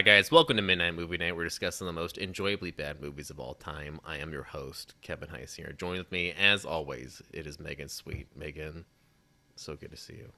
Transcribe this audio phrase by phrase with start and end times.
[0.00, 0.32] Hi, guys.
[0.32, 1.36] Welcome to Midnight Movie Night.
[1.36, 4.00] We're discussing the most enjoyably bad movies of all time.
[4.02, 5.74] I am your host, Kevin Heiss here.
[5.76, 8.26] Joined with me, as always, it is Megan Sweet.
[8.34, 8.86] Megan,
[9.56, 10.32] so good to see you.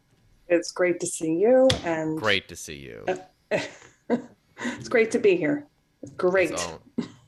[0.49, 3.05] It's great to see you, and Great to see you.
[3.07, 3.61] Uh,
[4.59, 5.69] it's great to be here.
[6.17, 6.59] Great.
[6.59, 6.81] So,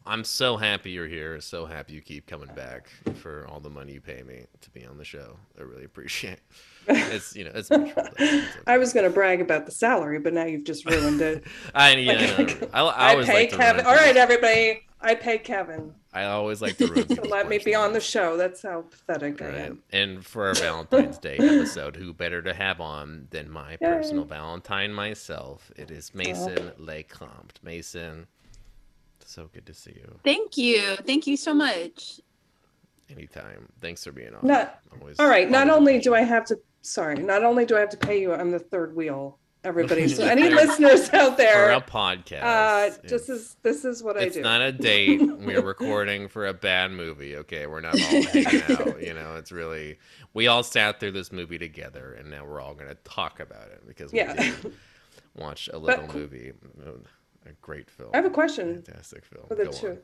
[0.04, 1.40] I'm so happy you're here.
[1.40, 4.84] So happy you keep coming back for all the money you pay me to be
[4.84, 5.36] on the show.
[5.56, 6.42] I really appreciate it.
[6.88, 8.44] It's, you know, it's much okay.
[8.66, 11.44] I was going to brag about the salary, but now you've just ruined it.
[11.74, 12.70] I, yeah, Like, no, no.
[12.72, 13.86] I, I I, always pay like to Kevin.
[13.86, 14.82] All right, everybody.
[15.00, 18.00] I pay Kevin I always like to ruin to people's let me be on the
[18.00, 18.36] show.
[18.36, 19.82] That's how pathetic I am.
[19.92, 24.92] And for our Valentine's Day episode, who better to have on than my personal Valentine
[24.94, 25.72] myself?
[25.76, 27.60] It is Mason Lecomte.
[27.64, 28.28] Mason,
[29.24, 30.18] so good to see you.
[30.22, 30.94] Thank you.
[31.04, 32.20] Thank you so much.
[33.10, 33.68] Anytime.
[33.80, 34.46] Thanks for being on.
[34.46, 35.50] Not- Always, All right.
[35.50, 38.32] Not only do I have to, sorry, not only do I have to pay you,
[38.32, 39.38] I'm the third wheel.
[39.64, 40.06] Everybody.
[40.14, 41.30] So any listeners out it.
[41.30, 42.42] for there, a podcast.
[42.42, 44.42] uh, it's- this is this is what I it's do.
[44.42, 45.22] not a date.
[45.22, 47.36] We're recording for a bad movie.
[47.36, 49.02] Okay, we're not all hanging out.
[49.02, 49.98] You know, it's really
[50.34, 53.68] we all sat through this movie together, and now we're all going to talk about
[53.68, 54.34] it because we Yeah.
[54.34, 54.74] did
[55.34, 56.52] watch a little But- movie,
[57.46, 58.10] a great film.
[58.12, 59.46] I have a question Fantastic film.
[59.48, 59.88] for the Go two.
[59.88, 59.98] on.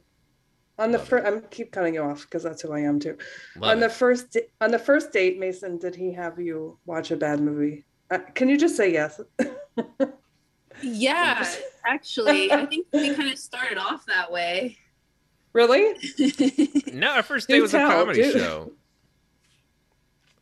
[0.81, 3.17] On the first, I'm keep cutting you off because that's who I am too.
[3.56, 3.92] Love on the it.
[3.92, 7.84] first di- on the first date, Mason, did he have you watch a bad movie?
[8.11, 9.20] Uh, can you just say yes?
[10.83, 11.47] Yeah,
[11.87, 14.78] actually, I think we kind of started off that way.
[15.53, 15.95] really?
[16.94, 18.33] No, our first Do date was a comedy do.
[18.33, 18.72] show.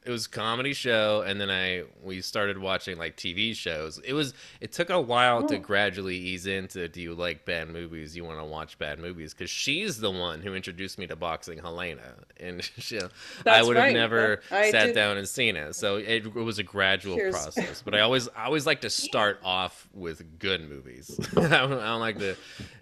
[0.09, 4.01] It was a comedy show, and then I we started watching like TV shows.
[4.03, 5.59] It was it took a while to Oh.
[5.59, 8.17] gradually ease into do you like bad movies?
[8.17, 11.59] You want to watch bad movies because she's the one who introduced me to boxing,
[11.59, 12.99] Helena, and she,
[13.45, 13.93] I would have right.
[13.93, 15.75] never I sat did- down and seen it.
[15.75, 17.83] So it, it was a gradual process.
[17.85, 21.21] But I always I always like to start off with good movies.
[21.37, 22.35] I, don't, I don't like to.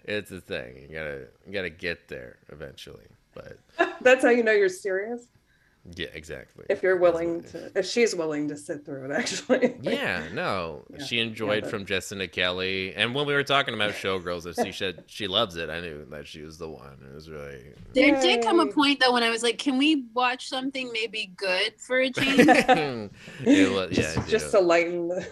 [0.05, 0.77] It's a thing.
[0.87, 3.03] You gotta you gotta get there eventually.
[3.33, 3.57] But
[4.01, 5.23] That's how you know you're serious.
[5.95, 6.65] Yeah, exactly.
[6.69, 9.57] If you're willing to, if she's willing to sit through it, actually.
[9.65, 9.93] it is.
[9.93, 10.83] Yeah, no.
[10.89, 14.63] Yeah, She enjoyed but- from Jessica Kelly, and when we were talking about Showgirls, that
[14.65, 15.69] she said she loves it.
[15.69, 16.97] I knew that she was the one.
[17.09, 17.61] It was really.
[17.93, 21.31] There did come a point though when I was like, "Can we watch something maybe
[21.37, 22.47] good for a change?"
[23.45, 25.27] it was, yeah, just, I just to lighten the.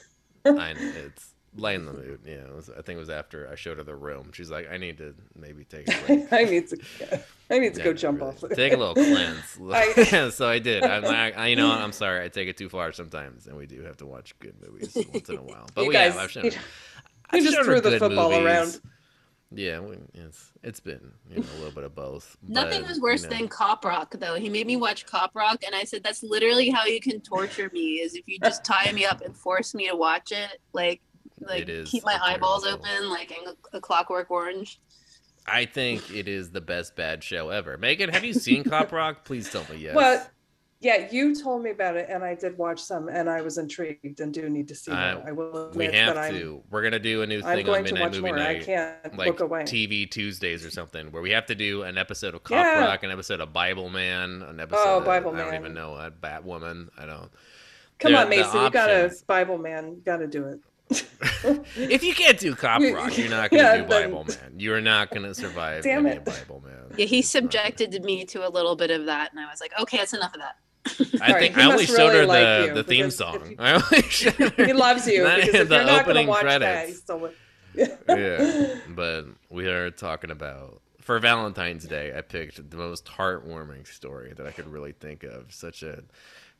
[0.46, 2.20] I know, it's lighten the mood.
[2.26, 4.32] Yeah, it was, I think it was after I showed her the room.
[4.34, 6.32] She's like, I need to maybe take a break.
[6.34, 6.78] I need to.
[7.50, 8.32] I need to Yeah, go jump really.
[8.32, 8.44] off.
[8.56, 9.58] Take a little cleanse.
[9.72, 10.84] I- so I did.
[10.84, 12.24] I'm like, I, you know, I'm sorry.
[12.24, 15.30] I take it too far sometimes, and we do have to watch good movies once
[15.30, 15.68] in a while.
[15.76, 16.22] But You we guys- have.
[16.24, 16.62] I've shown you- her-
[17.32, 18.46] I've just shown threw the football movies.
[18.46, 18.82] around.
[19.52, 22.36] Yeah, we, it's it's been you know a little bit of both.
[22.46, 24.36] Nothing but, was worse you know, than Cop Rock though.
[24.36, 27.70] He made me watch Cop Rock, and I said, "That's literally how you can torture
[27.72, 31.02] me is if you just tie me up and force me to watch it, like."
[31.42, 34.80] Like It is keep my a terrible eyeballs open, like in a, a Clockwork Orange.
[35.48, 37.78] I think it is the best bad show ever.
[37.78, 39.26] Megan, have you seen Cop Rock?
[39.26, 39.96] Please tell me yes.
[39.96, 40.26] Well,
[40.82, 44.20] yeah, you told me about it, and I did watch some, and I was intrigued
[44.20, 45.20] and do need to see Uh.
[45.26, 46.62] I will we have that I'm, to.
[46.70, 48.40] We're gonna do a new I'm thing on going to Midnight watch Movie more.
[48.40, 48.66] I Night.
[48.66, 49.64] can't like look away.
[49.64, 52.86] TV Tuesdays or something, where we have to do an episode of Cop Yeah.
[52.86, 55.92] Rock, an episode of Bible Man, an episode Oh, of Bible I don't even know
[55.92, 56.90] what Batwoman.
[56.98, 57.30] I don't.
[58.00, 59.14] Come There- on, Mason, you got a.
[59.28, 60.02] Bible man.
[60.06, 60.60] Got to do it.
[60.90, 64.54] If you can't do Cop You- Rock, you're not gonna yeah, do then- Bible Man.
[64.60, 66.26] You're not gonna survive Damn any it.
[66.26, 66.74] Bible Man.
[66.98, 69.50] Yeah, he It's not gonna- subjected me to a little bit of that, and I
[69.50, 70.90] was like, "Okay, that's enough of that." I
[71.34, 73.10] All think right, he I only must showed her really like the, you, the theme
[73.12, 73.50] song.
[73.52, 76.18] you- I only showed her He loves you not because if the you're not going
[76.18, 76.90] opening to watch that, credits.
[76.90, 77.32] he's still.
[78.08, 82.14] yeah, but we are talking about for Valentine's Day.
[82.16, 85.52] I picked the most heartwarming story that I could really think of.
[85.54, 86.04] Such a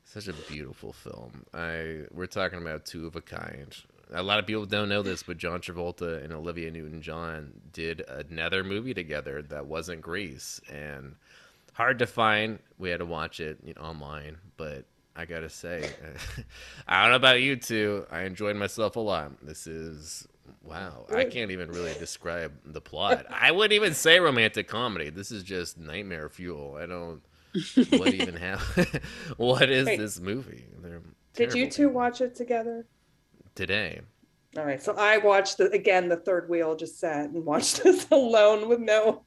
[0.04, 1.44] such a beautiful film.
[1.54, 3.74] I we're talking about two of a kind.
[4.12, 8.62] A lot of people don't know this, but John Travolta and Olivia Newton-John did another
[8.62, 11.16] movie together that wasn't Grease, and
[11.72, 12.58] hard to find.
[12.78, 14.84] We had to watch it you know, online, but
[15.16, 15.90] I gotta say,
[16.88, 18.06] I don't know about you two.
[18.10, 19.32] I enjoyed myself a lot.
[19.44, 20.28] This is
[20.62, 21.06] wow.
[21.14, 23.26] I can't even really describe the plot.
[23.30, 25.10] I wouldn't even say romantic comedy.
[25.10, 26.76] This is just nightmare fuel.
[26.80, 27.22] I don't.
[27.98, 29.00] What even happened?
[29.36, 29.98] what is Wait.
[29.98, 30.66] this movie?
[30.82, 31.00] They're
[31.34, 32.86] Did you two watch it together?
[33.56, 34.00] Today?
[34.56, 36.08] All right, so I watched the again.
[36.08, 39.22] The third wheel just sat and watched this alone with no.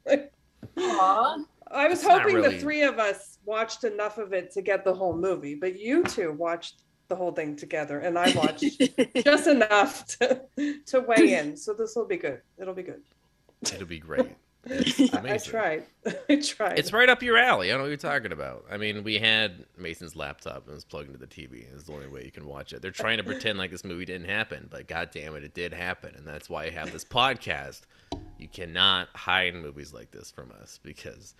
[0.77, 1.43] Aww.
[1.71, 4.83] I was It's hoping really- the three of us watched enough of it to get
[4.83, 8.63] the whole movie, but you two watched the whole thing together, and I watched
[9.23, 10.41] just enough to
[10.87, 11.57] to weigh in.
[11.57, 12.41] So this will be good.
[12.59, 13.01] It'll be good.
[13.61, 14.27] It'll be great.
[14.69, 15.85] I, I tried.
[16.29, 16.77] I tried.
[16.77, 17.69] It's right up your alley.
[17.69, 18.65] I don't know what you're talking about.
[18.69, 21.65] I mean, we had Mason's laptop and it was plugged into the TV.
[21.73, 22.81] It's the only way you can watch it.
[22.81, 25.73] They're trying to pretend like this movie didn't happen, but god damn it, it did
[25.73, 26.13] happen.
[26.15, 27.81] And that's why I have this podcast.
[28.37, 31.35] You cannot hide movies like this from us because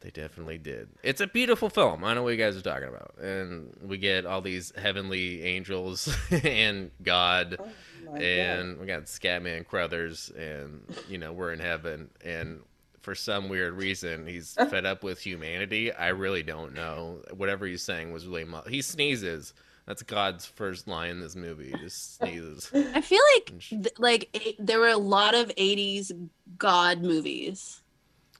[0.00, 0.88] they definitely did.
[1.02, 2.04] It's a beautiful film.
[2.04, 3.16] I know what you guys are talking about.
[3.18, 7.64] And we get all these heavenly angels and God Oh
[8.06, 8.22] my God.
[8.22, 12.60] and we got Scatman Crothers, and you know we're in heaven, and
[13.00, 15.92] for some weird reason he's fed up with humanity.
[15.92, 17.22] I really don't know.
[17.34, 19.54] Whatever he's saying was really mu- he sneezes.
[19.86, 21.70] That's God's first line in this movie.
[21.70, 22.70] He just sneezes.
[22.74, 26.10] I feel like th- like it, there were a lot of '80s
[26.58, 27.82] God movies.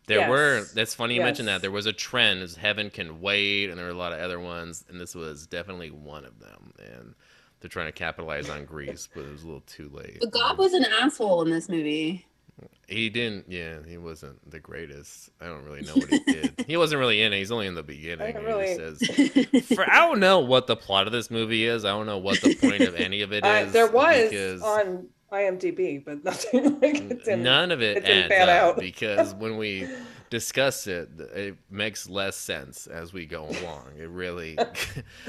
[0.06, 0.30] There Yes.
[0.30, 0.64] were.
[0.74, 1.60] That's funny you mentioned that.
[1.62, 2.42] There was a trend.
[2.42, 5.46] As Heaven Can Wait, and there were a lot of other ones, and this was
[5.46, 6.72] definitely one of them.
[6.78, 7.14] And
[7.60, 10.18] they're trying to capitalize on Grease, but it was a little too late.
[10.20, 12.26] But God was an asshole in this movie.
[12.88, 13.46] He didn't.
[13.48, 15.30] Yeah, he wasn't the greatest.
[15.40, 16.64] I don't really know what he did.
[16.68, 17.38] he wasn't really in it.
[17.38, 18.34] He's only in the beginning.
[18.34, 21.84] He really- says, for, I don't know what the plot of this movie is.
[21.84, 23.68] I don't know what the point of any of it is.
[23.68, 28.34] Uh, there was because on IMDb, but nothing like none of it, it didn't adds
[28.34, 28.78] pan out.
[28.78, 29.88] because when we
[30.30, 33.90] discuss it, it makes less sense as we go along.
[33.98, 34.56] It really,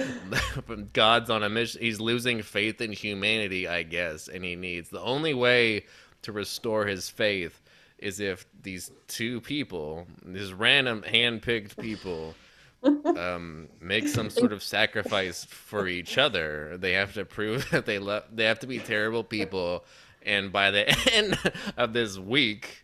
[0.93, 1.81] God's on a mission.
[1.81, 5.85] He's losing faith in humanity, I guess, and he needs the only way
[6.23, 7.61] to restore his faith
[7.97, 12.35] is if these two people, these random hand-picked people.
[12.83, 16.77] Um, make some sort of sacrifice for each other.
[16.77, 18.23] They have to prove that they love.
[18.33, 19.83] They have to be terrible people,
[20.23, 21.37] and by the end
[21.77, 22.83] of this week,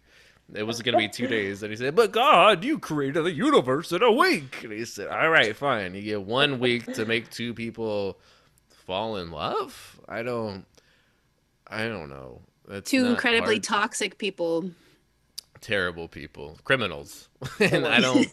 [0.53, 1.63] it was going to be two days.
[1.63, 5.07] And he said, "But God, you created the universe in a week." And he said,
[5.07, 5.95] "All right, fine.
[5.95, 8.19] You get one week to make two people
[8.85, 9.99] fall in love.
[10.07, 10.65] I don't.
[11.67, 12.41] I don't know.
[12.67, 13.63] That's Two incredibly hard.
[13.63, 14.71] toxic people.
[15.63, 17.29] Terrible people, criminals,
[17.59, 18.27] and I don't."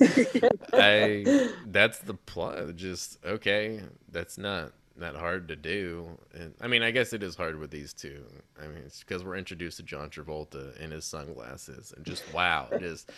[0.74, 2.76] I that's the plot.
[2.76, 3.80] Just okay,
[4.10, 6.18] that's not that hard to do.
[6.34, 8.22] And I mean, I guess it is hard with these two.
[8.62, 12.68] I mean, it's because we're introduced to John Travolta in his sunglasses, and just wow,
[12.78, 13.10] just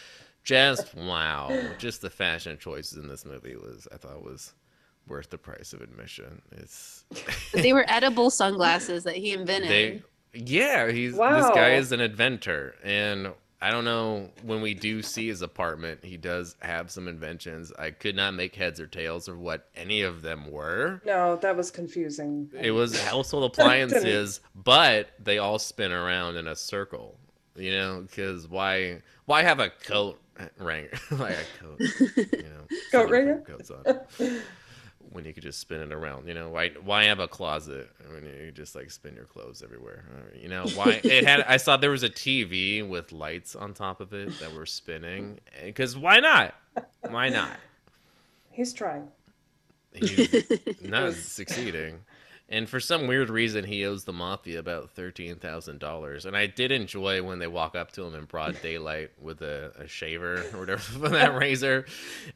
[0.44, 4.54] just wow, just the fashion choices in this movie was I thought was
[5.08, 6.42] worth the price of admission.
[6.52, 7.04] It's
[7.52, 9.70] But they were edible sunglasses that he invented.
[9.70, 10.02] they
[10.34, 11.18] yeah he's this
[11.50, 13.32] guy is an inventor and
[13.62, 17.90] i don't know when we do see his apartment he does have some inventions i
[17.90, 21.70] could not make heads or tails of what any of them were No, that was
[21.70, 22.50] confusing.
[22.60, 27.16] it was household appliances but they all spin around in a circle
[27.56, 30.18] you know because why why have a coat
[30.58, 33.38] ring like a coat you know Coat ringer?
[33.46, 33.84] coats on
[35.12, 36.26] when you could just spin it around.
[36.26, 40.04] You know, why why have a closet when you just like spin your clothes everywhere?
[40.34, 44.00] You know, why it had I saw there was a TV with lights on top
[44.00, 46.54] of it that were spinning eh, because why not?
[47.08, 47.56] Why not?
[48.50, 49.08] He's trying.
[49.92, 52.00] He's not succeeding.
[52.52, 56.26] And for some weird reason, he owes the mafia about thirteen thousand dollars.
[56.26, 59.72] And I did enjoy when they walk up to him in broad daylight with a,
[59.78, 61.86] a shaver or whatever with that razor,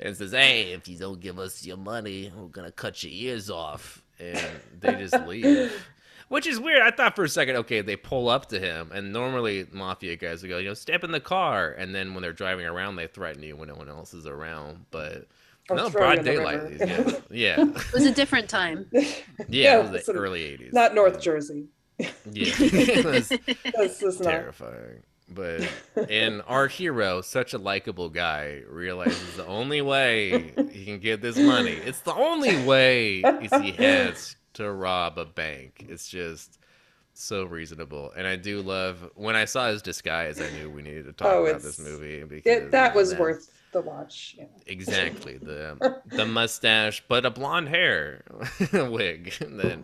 [0.00, 3.50] and says, "Hey, if you don't give us your money, we're gonna cut your ears
[3.50, 4.40] off." And
[4.80, 5.70] they just leave.
[6.28, 6.82] Which is weird.
[6.82, 10.42] I thought for a second, okay, they pull up to him, and normally mafia guys
[10.42, 13.06] would go, you know, step in the car, and then when they're driving around, they
[13.06, 14.86] threaten you when no one else is around.
[14.90, 15.28] But
[15.70, 16.62] no, broad you in the daylight.
[16.62, 16.68] river.
[16.70, 17.22] These guys.
[17.30, 18.86] Yeah, It was a different time.
[18.92, 19.02] yeah,
[19.48, 20.72] Yeah, it was the sort early '80s.
[20.72, 21.66] Not North Jersey.
[21.98, 24.30] Yeah, it was This is not.
[24.30, 25.02] terrifying.
[25.28, 25.68] But
[26.08, 31.36] and our hero, such a likable guy, realizes the only way he can get this
[31.36, 31.72] money.
[31.72, 35.84] It's the only way is he has to rob a bank.
[35.88, 36.58] It's just
[37.12, 40.40] so reasonable, and I do love when I saw his disguise.
[40.40, 43.20] I knew we needed to talk Oh, about this movie because It, that was that's-
[43.20, 44.36] worth the watch.
[44.38, 44.44] Yeah.
[44.66, 48.22] exactly the the mustache, but a blonde hair
[48.72, 49.78] wig that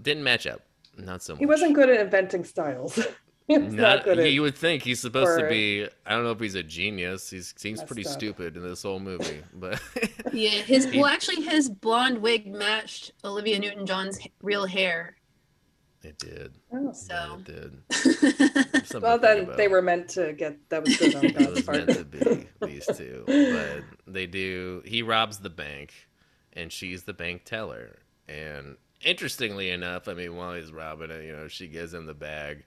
[0.00, 0.60] didn't match up.
[0.96, 1.40] Not so much.
[1.40, 2.98] He wasn't good at inventing styles.
[3.48, 5.86] not, Not, good you would think he's supposed to be.
[6.06, 7.28] I don't know if he's a genius.
[7.30, 8.12] He seems pretty up.
[8.12, 9.82] stupid in this whole movie, but
[10.32, 15.16] Yeah, his He- well, actually, his blonde wig matched Olivia Newton-John's real hair.
[16.04, 16.54] It did.
[16.72, 16.92] Oh.
[16.92, 17.82] So, It did.
[19.00, 20.56] Well, to think then they were meant to get.
[20.68, 21.78] That was good on It God's was part.
[21.86, 24.82] meant to be these two, but they do.
[24.84, 25.92] He robs the bank,
[26.52, 27.96] and she's the bank teller.
[28.28, 32.14] And interestingly enough, I mean, while he's robbing it, you know, she gives him the
[32.14, 32.64] bag,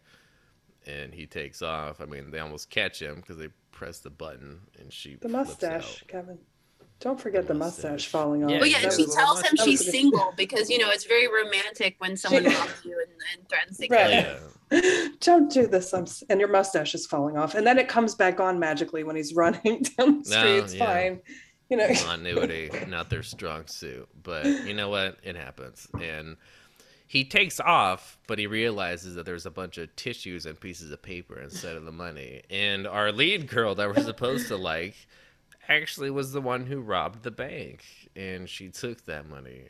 [0.85, 2.01] and he takes off.
[2.01, 5.33] I mean, they almost catch him because they press the button, and she The flips
[5.33, 6.07] mustache, out.
[6.07, 6.39] Kevin.
[6.99, 7.83] Don't forget the Mustache.
[7.91, 8.49] mustache falling off.
[8.49, 11.95] Yeah, Well, yeah, and she tells him she's single because you know it's very romantic
[11.99, 14.25] when someone She- robs you and, and threatens to Right.
[14.25, 14.39] kill you.
[14.71, 15.07] Yeah.
[15.21, 15.93] Don't do this.
[15.93, 17.53] I'm and your mustache is falling off.
[17.55, 20.57] And then it comes back on magically when he's running down the No, street.
[20.57, 20.85] It's yeah.
[20.85, 21.21] fine.
[21.69, 21.87] You know.
[21.93, 24.07] continuity, not their strong suit.
[24.23, 25.17] But you know what?
[25.23, 25.85] It happens.
[26.01, 26.37] And
[27.07, 31.01] he takes off, but he realizes that there's a bunch of tissues and pieces of
[31.01, 32.41] paper instead of the money.
[32.49, 34.95] And our lead girl that we're supposed to like
[35.69, 37.83] actually was the one who robbed the bank.
[38.15, 39.69] And she took that money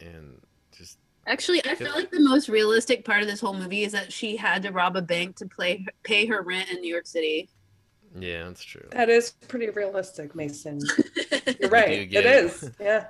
[0.00, 0.40] and
[0.76, 4.12] just Actually, I feel like the most realistic part of this whole movie is that
[4.12, 7.48] she had to rob a bank to play, pay her rent in New York City.
[8.18, 8.88] yeah, that's true.
[8.92, 10.80] That is pretty realistic, Mason.
[11.60, 12.08] You're right.
[12.10, 12.44] get It it.
[12.44, 12.70] is.
[12.80, 13.06] Yeah.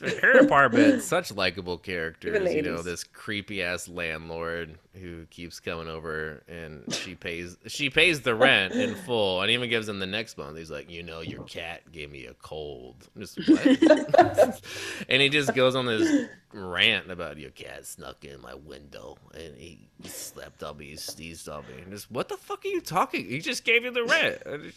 [0.00, 2.54] Her apartment, such likable characters.
[2.54, 8.22] You know, this creepy ass landlord who keeps coming over and she pays she pays
[8.22, 10.56] the rent in full and even gives him the next month.
[10.56, 13.08] He's like, you know, your cat gave me a cold.
[13.18, 13.36] Just
[15.08, 19.54] and he just goes on this rant about your cat snuck in my window and
[19.56, 21.82] he slept on me, he sneezed on me.
[21.82, 23.28] And just what the fuck are you talking?
[23.28, 24.72] He just gave you the rent.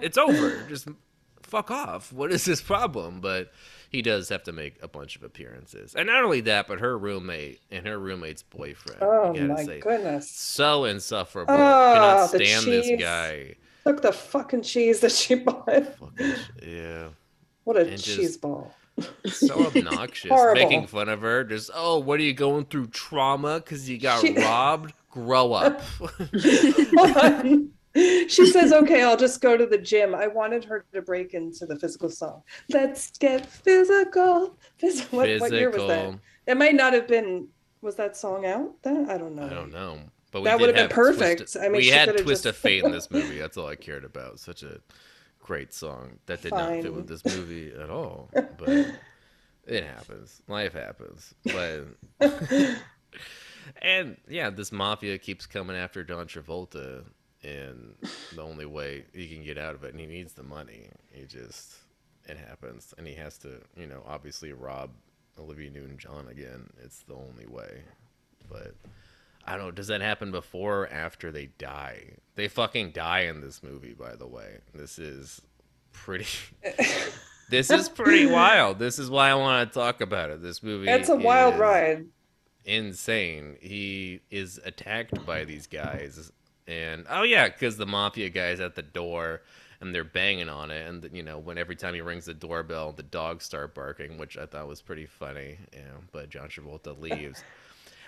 [0.00, 0.64] It's over.
[0.68, 0.86] Just
[1.42, 2.12] fuck off.
[2.12, 3.20] What is this problem?
[3.20, 3.52] But
[3.92, 5.94] he does have to make a bunch of appearances.
[5.94, 9.02] And not only that, but her roommate and her roommate's boyfriend.
[9.02, 10.30] Oh my say, goodness.
[10.30, 11.54] So insufferable.
[11.54, 13.54] Oh, Cannot the stand this guy.
[13.84, 15.66] Look the fucking cheese that she bought.
[15.98, 16.34] Fucking,
[16.66, 17.08] yeah.
[17.64, 18.74] What a And just- cheese ball.
[19.26, 20.30] So obnoxious.
[20.54, 21.44] Making fun of her.
[21.44, 24.92] Just, oh, what are you going through trauma because you got She- robbed?
[25.10, 25.82] Grow up.
[27.94, 30.14] She says, okay, I'll just go to the gym.
[30.14, 32.42] I wanted her to break into the physical song.
[32.70, 34.56] Let's get physical.
[34.82, 36.18] Phys- what, what year was that?
[36.46, 37.48] It might not have been,
[37.82, 39.10] was that song out then?
[39.10, 39.44] I don't know.
[39.46, 39.98] I don't know.
[40.30, 41.54] But That would have been perfect.
[41.54, 43.38] of- I mean, we had Twist just- of Fate in this movie.
[43.38, 44.40] That's all I cared about.
[44.40, 44.80] Such a
[45.38, 48.30] great song that did not fit with this movie at all.
[48.32, 48.68] But
[49.66, 50.40] it happens.
[50.48, 51.34] Life happens.
[51.44, 51.84] But
[53.82, 57.04] and yeah, this mafia keeps coming after Don Travolta,
[57.42, 57.94] and
[58.34, 60.88] the only way he can get out of it, and he needs the money.
[61.10, 61.74] He just
[62.26, 64.90] it happens, and he has to, you know, obviously rob
[65.38, 66.70] Olivia Newton-John again.
[66.82, 67.82] It's the only way,
[68.48, 68.74] but.
[69.44, 69.70] I don't know.
[69.72, 72.12] Does that happen before or after they die?
[72.36, 74.58] They fucking die in this movie, by the way.
[74.72, 75.42] This is
[75.92, 76.26] pretty.
[77.50, 78.78] this is pretty wild.
[78.78, 80.42] This is why I want to talk about it.
[80.42, 80.88] This movie.
[80.88, 82.06] It's a wild ride.
[82.64, 83.56] Insane.
[83.60, 86.30] He is attacked by these guys,
[86.66, 89.42] and oh yeah, because the mafia guys at the door.
[89.80, 92.92] And they're banging on it, and you know when every time he rings the doorbell,
[92.92, 95.58] the dogs start barking, which I thought was pretty funny.
[95.72, 97.42] You know, but John Travolta leaves.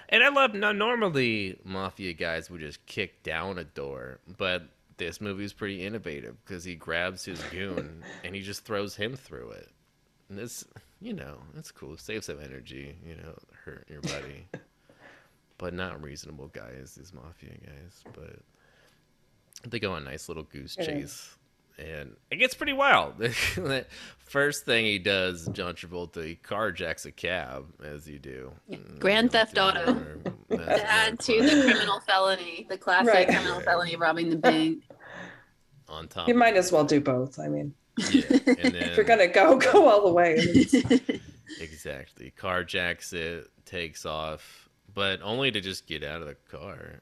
[0.09, 5.21] And I love no normally mafia guys would just kick down a door, but this
[5.21, 9.51] movie is pretty innovative because he grabs his goon and he just throws him through
[9.51, 9.69] it.
[10.29, 10.65] And this,
[11.01, 11.97] you know, that's cool.
[11.97, 13.35] Save some energy, you know,
[13.65, 14.47] hurt your buddy.
[15.59, 18.03] but not reasonable guys, these mafia guys.
[18.13, 18.37] But
[19.71, 20.87] they go on a nice little goose Yeah.
[20.87, 21.37] chase.
[21.77, 23.15] And it gets pretty wild.
[24.19, 28.53] First thing he does, John Travolta, he carjacks a cab, as you do.
[29.01, 29.95] Grand Mm, Theft Auto.
[30.51, 33.27] That's To add to the criminal felony, the classic Right.
[33.29, 34.85] criminal felony robbing the bank.
[35.89, 36.29] on top.
[36.29, 37.39] You might as well do both.
[37.41, 40.37] I mean, Yeah, and then if you're gonna go, go all the way.
[41.61, 44.64] exactly carjacks it, takes off,
[44.95, 47.01] but only to just get out of the car.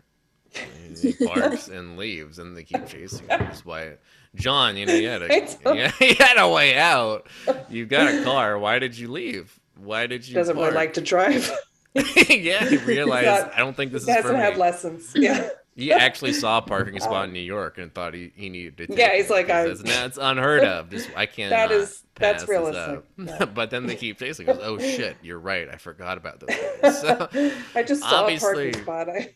[0.85, 3.39] And he parks and leaves, and they keep chasing him.
[3.41, 3.95] That's why,
[4.35, 5.29] John, you know, you had a
[6.01, 7.27] you had a way out.
[7.71, 8.59] You got a car.
[8.59, 9.59] Why did you leave?
[9.77, 10.35] Why did you?
[10.35, 11.51] Doesn't really like to drive.
[11.95, 13.27] yeah, he realized.
[13.27, 14.61] not- I don't think this He is had me.
[14.61, 15.13] lessons.
[15.15, 15.49] Yeah.
[15.75, 18.87] He actually saw a parking spot in New York and thought he, he needed to.
[18.88, 20.91] Take Yeah, he's like, I- that's, unheard of.
[20.91, 21.50] Just I can't.
[21.50, 23.05] That is- that's this realistic.
[23.17, 23.45] Yeah.
[23.55, 24.47] but then they keep chasing.
[24.47, 25.69] Goes, oh shit, you're right.
[25.69, 26.50] I forgot about those
[26.83, 27.00] guys.
[27.00, 27.29] So
[27.75, 29.09] I just saw a parking spot.
[29.09, 29.35] I,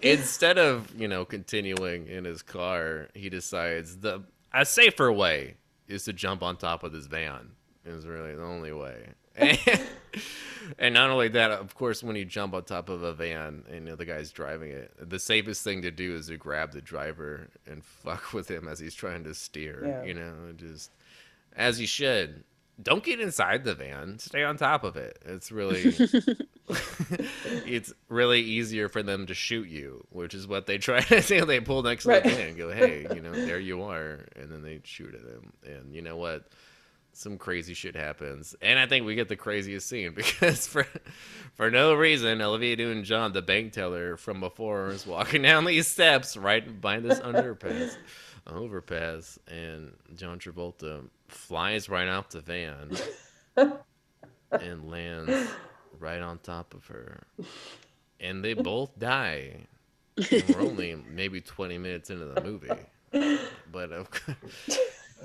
[0.00, 5.56] instead of you know continuing in his car, he decides the a safer way
[5.88, 7.50] is to jump on top of this van.
[7.84, 9.08] Is really the only way.
[9.36, 9.58] And,
[10.78, 13.74] and not only that, of course, when you jump on top of a van and
[13.74, 16.80] you know the guy's driving it, the safest thing to do is to grab the
[16.80, 19.84] driver and fuck with him as he's trying to steer.
[19.86, 20.04] Yeah.
[20.04, 20.90] You know, just
[21.56, 22.44] as you should.
[22.82, 24.18] Don't get inside the van.
[24.18, 25.20] Stay on top of it.
[25.24, 25.94] It's really
[27.66, 31.44] it's really easier for them to shoot you, which is what they try to do.
[31.44, 32.22] They pull next Right.
[32.22, 35.14] to the van and go, "Hey, you know, there you are," and then they shoot
[35.14, 35.52] at him.
[35.64, 36.48] And you know what?
[37.16, 40.86] Some crazy shit happens, and I think we get the craziest scene because for
[41.54, 46.36] for no reason, Olivia Newton-John, the bank teller from before, is walking down these steps
[46.36, 47.96] right behind this underpass.
[48.46, 52.90] overpass, and John Travolta flies right off the van
[54.50, 55.48] and lands
[55.98, 57.22] right on top of her,
[58.20, 59.66] and they both die.
[60.16, 63.38] And we're only maybe 20 minutes into the movie,
[63.72, 64.10] but of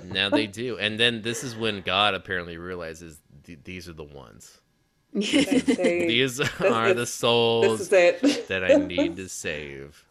[0.04, 0.78] now they do.
[0.78, 4.60] And then this is when God apparently realizes th- these are the ones.
[5.12, 5.22] They-
[6.06, 10.04] These are the souls that I need to save.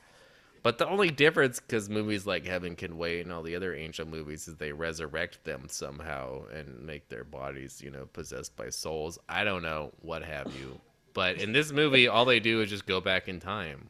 [0.61, 4.05] But the only difference, because movies like Heaven Can Wait and all the other angel
[4.05, 9.17] movies, is they resurrect them somehow and make their bodies, you know, possessed by souls.
[9.29, 10.81] I don't know what have you.
[11.13, 13.89] But in this movie, all they do is just go back in time.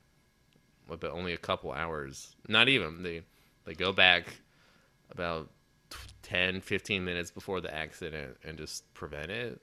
[0.88, 2.36] But only a couple hours.
[2.48, 3.02] Not even.
[3.02, 3.22] They
[3.66, 4.26] they go back
[5.12, 5.50] about
[6.24, 9.62] 10, 15 minutes before the accident and just prevent it.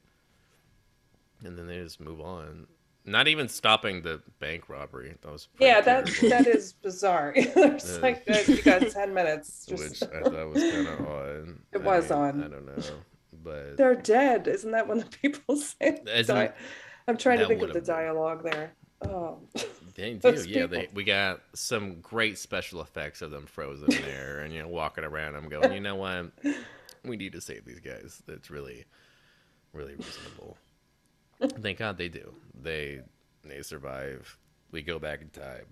[1.45, 2.67] And then they just move on.
[3.05, 5.15] Not even stopping the bank robbery.
[5.23, 6.29] That was Yeah, that terrible.
[6.31, 7.35] that is bizarre.
[7.55, 8.03] There's Yeah.
[8.03, 9.67] like uh, you got ten minutes.
[9.71, 11.49] which Just I thought was kind of odd.
[11.73, 12.45] It I was mean, odd.
[12.45, 12.83] I don't know,
[13.45, 14.49] but they're dead.
[14.49, 16.01] Isn't that when the people say?
[17.07, 18.73] I'm trying to think of the dialogue there.
[19.03, 19.39] Oh,
[19.97, 20.19] they do.
[20.19, 24.63] those Yeah, they, we got some great special effects of them frozen there, and you
[24.63, 25.37] know, walking around.
[25.37, 26.33] I'm going, you know what?
[27.05, 28.23] We need to save these guys.
[28.27, 28.85] That's really,
[29.73, 30.57] really reasonable.
[31.63, 32.35] Thank God they do.
[32.61, 33.01] They
[33.45, 34.39] they survive.
[34.71, 35.67] We go back in time,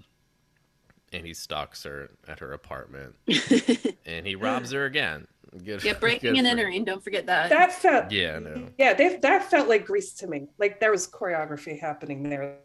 [1.12, 3.16] and he stalks her at her apartment,
[4.06, 5.26] and he robs her again.
[5.64, 6.84] Good, yeah, breaking and for- entering.
[6.84, 7.50] Don't forget that.
[7.50, 8.10] that felt.
[8.10, 8.68] Yeah, no.
[8.76, 10.48] Yeah, they, that felt like Grease to me.
[10.58, 12.56] Like there was choreography happening there.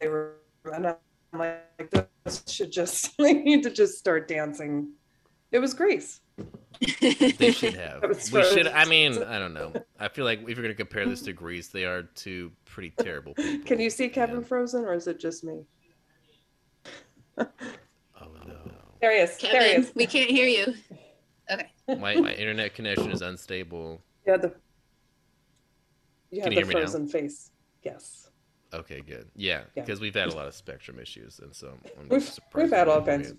[0.00, 0.34] When they were,
[0.72, 0.96] and I'm
[1.38, 1.90] like,
[2.24, 3.16] this should just.
[3.18, 4.92] They need to just start dancing.
[5.50, 6.20] It was Grease.
[7.00, 8.00] They should have.
[8.02, 8.68] That was We should.
[8.68, 9.72] I mean, I don't know.
[9.98, 13.34] I feel like if you're gonna compare this to Grease, they are two pretty terrible
[13.36, 13.64] people.
[13.66, 15.62] Can you see Kevin and- Frozen, or is it just me?
[17.38, 17.46] Oh
[18.46, 18.56] no.
[19.00, 19.36] There he is.
[19.38, 19.92] there he Kevin, is.
[19.94, 20.74] we can't hear you.
[21.50, 21.68] Okay.
[21.88, 24.00] My my internet connection is unstable.
[24.26, 24.52] You had the.
[26.30, 26.80] You Can have you the hear me now?
[26.80, 27.50] frozen face.
[27.82, 28.27] Yes.
[28.72, 29.28] Okay, good.
[29.34, 29.82] Yeah, Yeah.
[29.82, 33.02] because we've had a lot of spectrum issues, and so I'm We've, we've had all
[33.02, 33.32] kinds.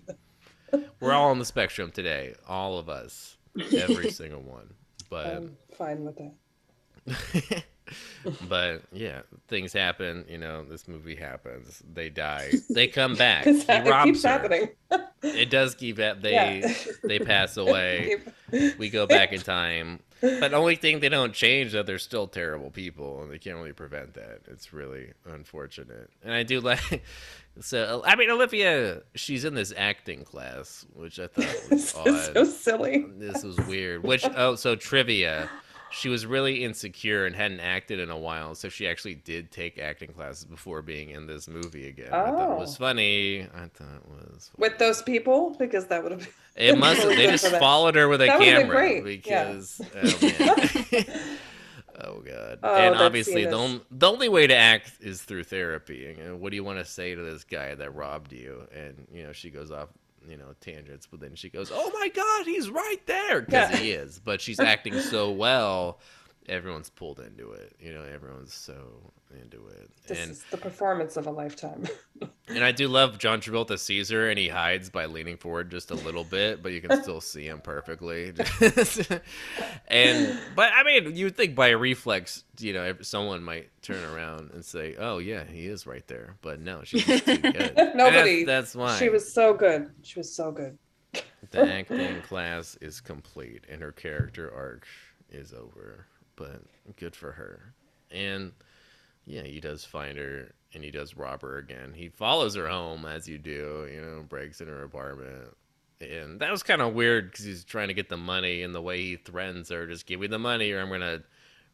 [1.00, 3.36] We're all on the spectrum today, all of us,
[3.72, 4.72] every single one.
[5.08, 7.64] But I'm fine with that.
[8.48, 10.24] but yeah, things happen.
[10.28, 11.82] You know, this movie happens.
[11.92, 12.52] They die.
[12.70, 13.44] They come back.
[13.44, 14.28] He it keeps her.
[14.28, 14.68] happening.
[15.22, 16.22] It does keep it.
[16.22, 16.72] They Yeah.
[17.02, 18.18] they pass away.
[18.78, 20.00] We go back in time.
[20.20, 23.56] But the only thing they don't change that they're still terrible people, and they can't
[23.56, 24.40] really prevent that.
[24.48, 26.10] It's really unfortunate.
[26.22, 27.02] And I do like.
[27.60, 31.94] So I mean, Olivia, she's in this acting class, which I thought was This is
[31.96, 32.34] odd.
[32.34, 33.06] so silly.
[33.18, 34.02] This was weird.
[34.04, 35.48] Which oh, so trivia.
[35.92, 39.78] She was really insecure and hadn't acted in a while, so she actually did take
[39.78, 42.10] acting classes before being in this movie again.
[42.12, 42.18] Oh.
[42.22, 42.78] I thought it was Oh.
[42.78, 43.42] funny.
[43.54, 46.28] I thought it was With those people, because that would have been.
[46.56, 47.02] it must.
[47.02, 49.52] They just followed her with a That camera great, yeah.
[49.52, 49.80] because.
[49.94, 51.04] Oh, man.
[52.04, 52.58] oh god.
[52.62, 56.06] Oh, and obviously, the, on- the only way to act is through therapy.
[56.18, 58.62] And what do you want to say to this guy that robbed you?
[58.74, 59.88] And you know, she goes off.
[60.28, 63.76] You know, tangents, but then she goes, "Oh my God, he's right there!" Because Yeah.
[63.78, 64.18] he is.
[64.18, 65.98] But she's acting so well,
[66.48, 67.74] everyone's pulled into it.
[67.80, 69.90] You know, everyone's so into it.
[70.06, 71.86] This and is the performance of a lifetime.
[72.48, 75.94] and I do love John Travolta Caesar, and he hides by leaning forward just a
[75.94, 78.32] little bit, but you can still see him perfectly.
[79.88, 84.64] and but I mean, you'd think by reflex, you know, someone might turn around and
[84.64, 87.72] say, "Oh yeah, he is right there," but no, she's too good.
[87.94, 89.90] Nobody- That's, that's why She was so good.
[90.02, 90.76] She was so good.
[91.50, 94.86] the acting class is complete and her character arc
[95.30, 96.06] is over.
[96.40, 97.74] But good for her.
[98.10, 98.52] And
[99.26, 101.92] yeah, he does find her and he does rob her again.
[101.94, 105.54] He follows her home as you do, you know, breaks in her apartment.
[106.00, 108.80] And that was kind of weird because he's trying to get the money, and the
[108.80, 111.22] way he threatens her, just give me the money or I'm going to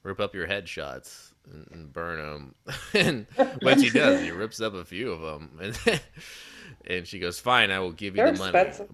[0.03, 2.55] rip up your headshots and, and burn them.
[2.93, 3.27] and
[3.63, 5.59] what she does, he rips up a few of them.
[5.63, 6.01] And,
[6.89, 8.59] and she goes, Fine, I will give you They're the money.
[8.59, 8.91] expensive.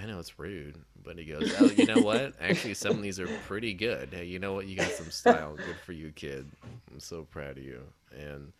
[0.00, 2.34] I know it's rude, but he goes, "Oh, you know what?
[2.40, 4.08] Actually, some of these are pretty good.
[4.12, 4.66] Hey, you know what?
[4.66, 5.54] You got some style.
[5.56, 6.50] Good for you, kid.
[6.90, 7.82] I'm so proud of you."
[8.18, 8.52] And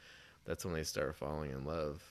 [0.44, 2.02] that's when they start falling in love.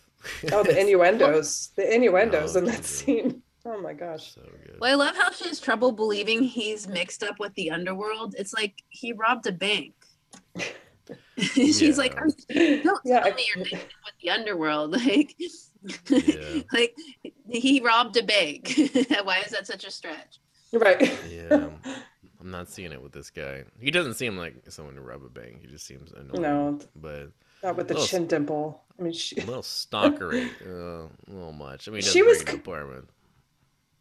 [0.51, 1.69] Oh, the innuendos.
[1.75, 2.87] The innuendos Oh, in that Jesus.
[2.99, 3.43] scene.
[3.63, 4.33] Oh my gosh.
[4.33, 4.77] so good.
[4.79, 8.33] Well, I love how she has trouble believing he's mixed up with the underworld.
[8.39, 9.93] It's like he robbed a bank.
[11.37, 12.19] She's like, Yeah.
[12.21, 14.91] "I'm- don't Yeah, tell I- me you're mixed up with the underworld.
[15.05, 15.35] Like,
[16.09, 16.61] Yeah.
[16.73, 16.95] like
[17.49, 18.73] he robbed a bank.
[19.23, 20.39] Why is that such a stretch?
[20.73, 21.01] Right.
[21.29, 21.69] Yeah,
[22.39, 23.63] I'm not seeing it with this guy.
[23.79, 25.61] He doesn't seem like someone to rob a bank.
[25.61, 26.41] He just seems annoying.
[26.41, 26.79] No.
[26.95, 27.31] but
[27.63, 28.83] Not with the Well, chin dimple.
[28.99, 31.87] I mean, she, a little stalkery, uh, a little much.
[31.87, 33.09] I mean, She was break an c- apartment.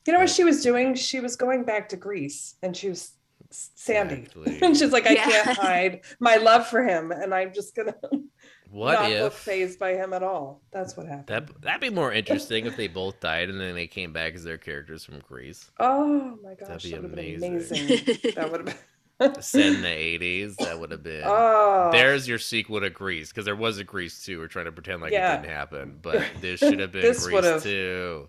[0.06, 0.94] You know what she was doing?
[0.94, 3.12] She was going back to Grease and she was
[3.50, 4.22] Sandy.
[4.22, 4.58] Exactly.
[4.62, 5.24] and she's like, I Yeah.
[5.24, 7.10] can't hide my love for him.
[7.12, 8.22] And I'm just going to
[8.70, 10.60] What not look if phased by him at all.
[10.70, 11.26] That's what happened.
[11.26, 14.44] that that'd be more interesting if they both died and then they came back as
[14.44, 15.70] their characters from Grease.
[15.80, 16.84] oh my gosh.
[16.84, 17.56] that would be been amazing.
[17.56, 18.32] amazing.
[18.36, 19.42] that would have been.
[19.42, 23.44] Set in the eighties, that would have been Oh, There's your sequel to Grease, because
[23.44, 24.38] there was a Grease 2.
[24.38, 25.34] We're trying to pretend like Yeah.
[25.34, 28.28] it didn't happen, but this should have been This Grease would've- 2.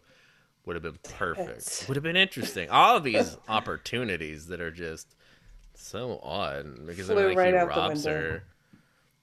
[0.66, 1.82] Would have been perfect.
[1.82, 1.86] it.
[1.88, 2.70] Would have been interesting.
[2.70, 5.16] All of these opportunities that are just
[5.76, 8.22] so odd because then Flew like right he out the robs window.
[8.22, 8.44] her,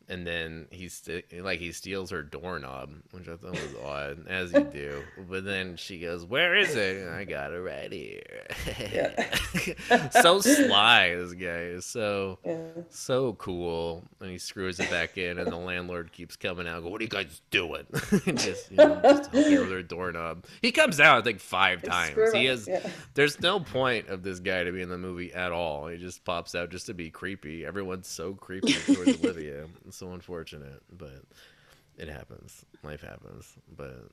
[0.09, 4.53] and then he's st- like he steals her doorknob, which I thought was odd, as
[4.53, 5.03] you do.
[5.29, 8.47] But then she goes, "Where is it?" I got it right here.
[10.11, 12.57] so sly, this guy is so yeah.
[12.89, 14.05] so cool.
[14.21, 16.83] And he screws it back in, and the landlord keeps coming out.
[16.83, 17.85] Go, what are you guys doing?
[18.25, 20.45] Just, you know, just their doorknob.
[20.63, 22.13] He comes out, I think, five times.
[22.13, 22.67] Screw He has.
[22.67, 22.89] Yeah.
[23.15, 25.89] There's no point of this guy to be in the movie at all.
[25.89, 27.65] He just pops out just to be creepy.
[27.65, 29.67] Everyone's so creepy towards Olivia.
[29.99, 31.25] It's so unfortunate, but
[31.97, 32.65] it happens.
[32.85, 33.53] Life happens.
[33.77, 34.05] But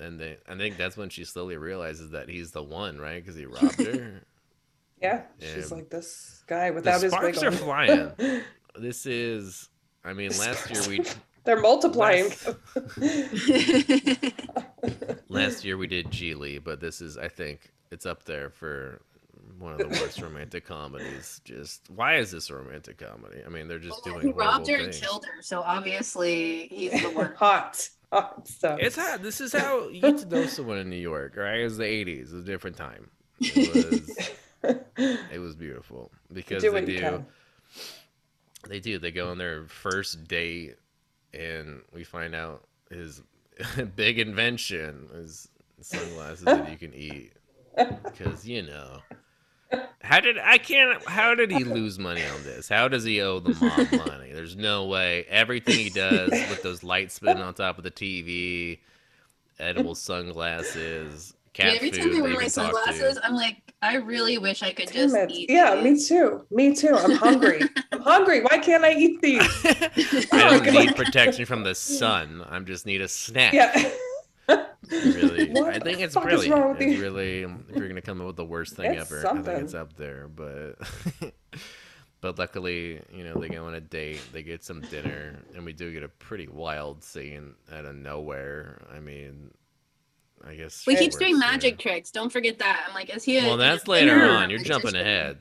[0.00, 3.22] and they, I think that's when she slowly realizes that he's the one, right?
[3.22, 4.22] Because he robbed her.
[5.00, 5.22] Yeah.
[5.38, 8.12] She's like this guy without the his sparks wig are flying.
[8.76, 9.68] This is,
[10.02, 11.04] I mean, last year we
[11.44, 12.24] They're multiplying.
[12.24, 12.48] last,
[15.28, 19.02] last year we did Gigli, but this is, I think, it's up there for
[19.58, 21.40] one of the worst romantic comedies.
[21.44, 23.42] Just why is this a romantic comedy?
[23.44, 26.68] I mean, they're just Well, doing he robbed her horrible and killed her, so obviously
[26.68, 27.34] he's the worst.
[27.36, 28.78] hot, hot stuff.
[28.80, 29.22] It's hot.
[29.22, 31.60] This is how you get to know someone in New York, right?
[31.60, 32.08] It was the '80s.
[32.08, 33.10] It was a different time.
[33.40, 33.74] It
[34.62, 34.76] was,
[35.32, 36.98] it was beautiful because do they do.
[36.98, 37.26] can.
[38.68, 38.98] They do.
[38.98, 40.76] They go on their first date,
[41.32, 43.22] and we find out his
[43.96, 45.48] big invention is
[45.80, 47.32] sunglasses that you can eat.
[47.76, 49.00] Because you know,
[50.02, 51.06] how did I can't?
[51.08, 52.68] How did he lose money on this?
[52.68, 54.32] How does he owe the mom money?
[54.32, 55.24] There's no way.
[55.28, 58.78] Everything he does with those lights spinning on top of the TV,
[59.58, 62.00] edible sunglasses, cat Every food.
[62.00, 62.50] time I wear my can talk to.
[62.50, 65.30] sunglasses, I'm like, I really wish I could Damn just it.
[65.30, 65.50] eat.
[65.50, 66.44] Yeah, me too.
[66.50, 66.94] Me too.
[66.96, 67.60] I'm hungry.
[67.92, 68.40] I'm hungry.
[68.42, 69.42] Why can't I eat these?
[70.32, 72.42] I don't need protection from the sun.
[72.48, 73.52] I just need a snack.
[73.52, 73.90] Yeah.
[74.90, 77.88] Really What i think it's fuck is brilliant wrong with it's really um, if you're
[77.88, 80.74] gonna come up with the worst thing It's ever i think it's up there but
[82.20, 85.72] but luckily you know they go on a date they get some dinner and we
[85.72, 89.50] do get a pretty wild scene out of nowhere i mean
[90.46, 91.50] i guess Well, he keeps doing works there.
[91.52, 92.10] magic tricks.
[92.10, 92.84] Don't forget that.
[92.88, 93.38] I'm like, is he?
[93.38, 95.40] A, well that's is he a later dinner on you're jumping ahead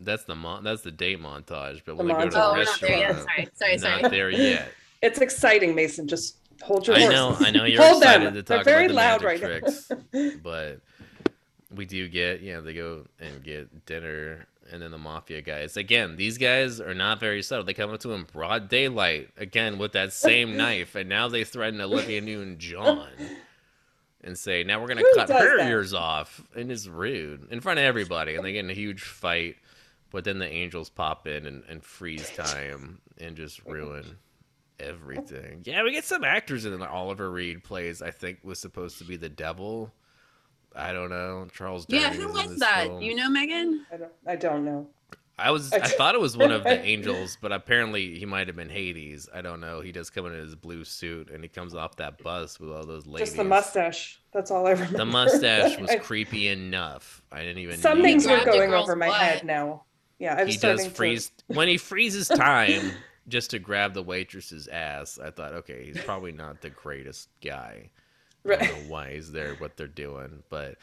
[0.00, 2.52] that's the mon- that's the date montage but The when they go to the Oh,
[2.52, 3.08] we're not there yet.
[3.10, 3.28] restaurant
[3.58, 4.08] Sorry, sorry, sorry.
[4.10, 4.68] there yet
[5.02, 6.06] It's exciting, Mason.
[6.08, 7.14] Just hold your I horses.
[7.40, 8.34] know, I know you're Hold excited them.
[8.34, 10.80] to They're very about the loud magic right tricks, but
[11.74, 15.76] we do get, yeah, they go and get dinner, and then the mafia guys.
[15.76, 17.64] Again, these guys are not very subtle.
[17.64, 21.44] They come up to him broad daylight, again with that same knife, and now they
[21.44, 23.08] threaten Olivia Newton-John
[24.24, 25.68] and say, "Now we're gonna Who cut her that?
[25.70, 29.02] ears off," and it's rude in front of everybody, and they get in a huge
[29.02, 29.56] fight.
[30.10, 34.16] But then the angels pop in and, and freeze time and just oh ruin
[34.80, 35.62] everything.
[35.64, 36.82] Yeah, we get some actors in it.
[36.82, 39.92] Oliver Reed plays, I think, was supposed to be the devil.
[40.74, 41.46] I don't know.
[41.52, 41.86] Charles.
[41.88, 42.86] Yeah, Durning who in was that?
[42.86, 43.02] film.
[43.02, 43.86] You know, Megan?
[43.92, 44.86] I don't, I don't know.
[45.38, 45.72] I was.
[45.72, 49.28] I thought it was one of the angels, but apparently he might have been Hades.
[49.32, 49.80] I don't know.
[49.80, 52.84] He does come in his blue suit, and he comes off that bus with all
[52.84, 53.28] those ladies.
[53.28, 54.20] Just the mustache.
[54.32, 54.98] That's all I remember.
[54.98, 57.22] The mustache was creepy enough.
[57.30, 57.78] I didn't even.
[57.78, 58.38] Some things that.
[58.38, 59.20] were grabbed going over my butt.
[59.20, 59.84] head now.
[60.18, 62.90] Yeah, I'm he does freeze when he freezes time
[63.28, 65.18] just to grab the waitress's ass.
[65.22, 67.90] I thought, okay, he's probably not the greatest guy.
[68.44, 68.52] to.
[68.54, 68.70] I don't Right.
[68.84, 70.76] know why he's there, what they're doing, but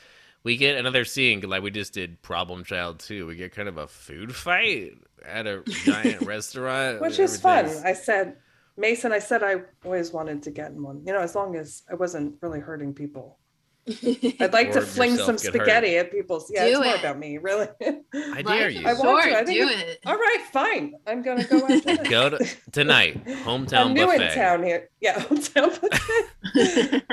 [0.43, 3.25] we get another scene like we just did Problem Child 2.
[3.25, 4.93] We get kind of a food fight
[5.25, 7.65] at a giant restaurant, Which is fun.
[7.83, 8.35] I said,
[8.77, 11.01] Mason, I said I always wanted to get in one.
[11.05, 13.39] You know, as long as I wasn't really hurting people.
[13.87, 15.53] I'd like to fling some get hurt.
[15.53, 16.49] spaghetti at people's.
[16.51, 17.67] Yeah, Do it's more about me, really.
[18.13, 18.87] I dare you.
[18.87, 19.29] I want to.
[19.29, 19.99] Sure, I think do it- it.
[20.05, 20.93] All right, fine.
[21.05, 22.07] I'm gonna go after this.
[22.09, 24.29] Go to tonight, hometown I'm new buffet.
[24.29, 24.89] in town here.
[25.01, 27.03] Yeah, hometown buffet.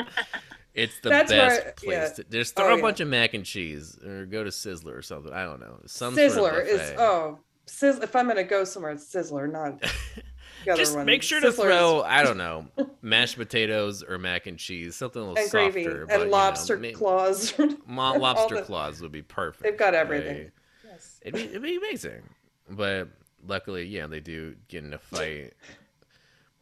[0.75, 1.91] It's the That's best where- place.
[1.91, 2.09] yeah.
[2.15, 2.83] To, just Oh, throw a yeah.
[2.83, 5.31] bunch of mac and cheese, or go to Sizzler or something.
[5.33, 5.79] I don't know.
[5.87, 9.79] Some sort of Sizzler is oh, Sizz, if I'm gonna go somewhere, it's Sizzler, not
[9.81, 10.23] the other
[10.65, 11.07] Just one.
[11.07, 12.67] make sure to Sizzler throw, I don't know,
[13.03, 15.71] mashed potatoes or mac and cheese, something a little and softer.
[15.73, 17.55] gravy but, you and know, lobster may- claws.
[17.87, 19.63] mo- lobster the- claws would be perfect.
[19.65, 20.37] They've got everything.
[20.39, 20.51] right?
[20.85, 21.21] Yes.
[21.23, 22.23] It'd be, it'd be amazing.
[22.71, 23.09] But
[23.47, 25.53] luckily, yeah, they do get in a fight.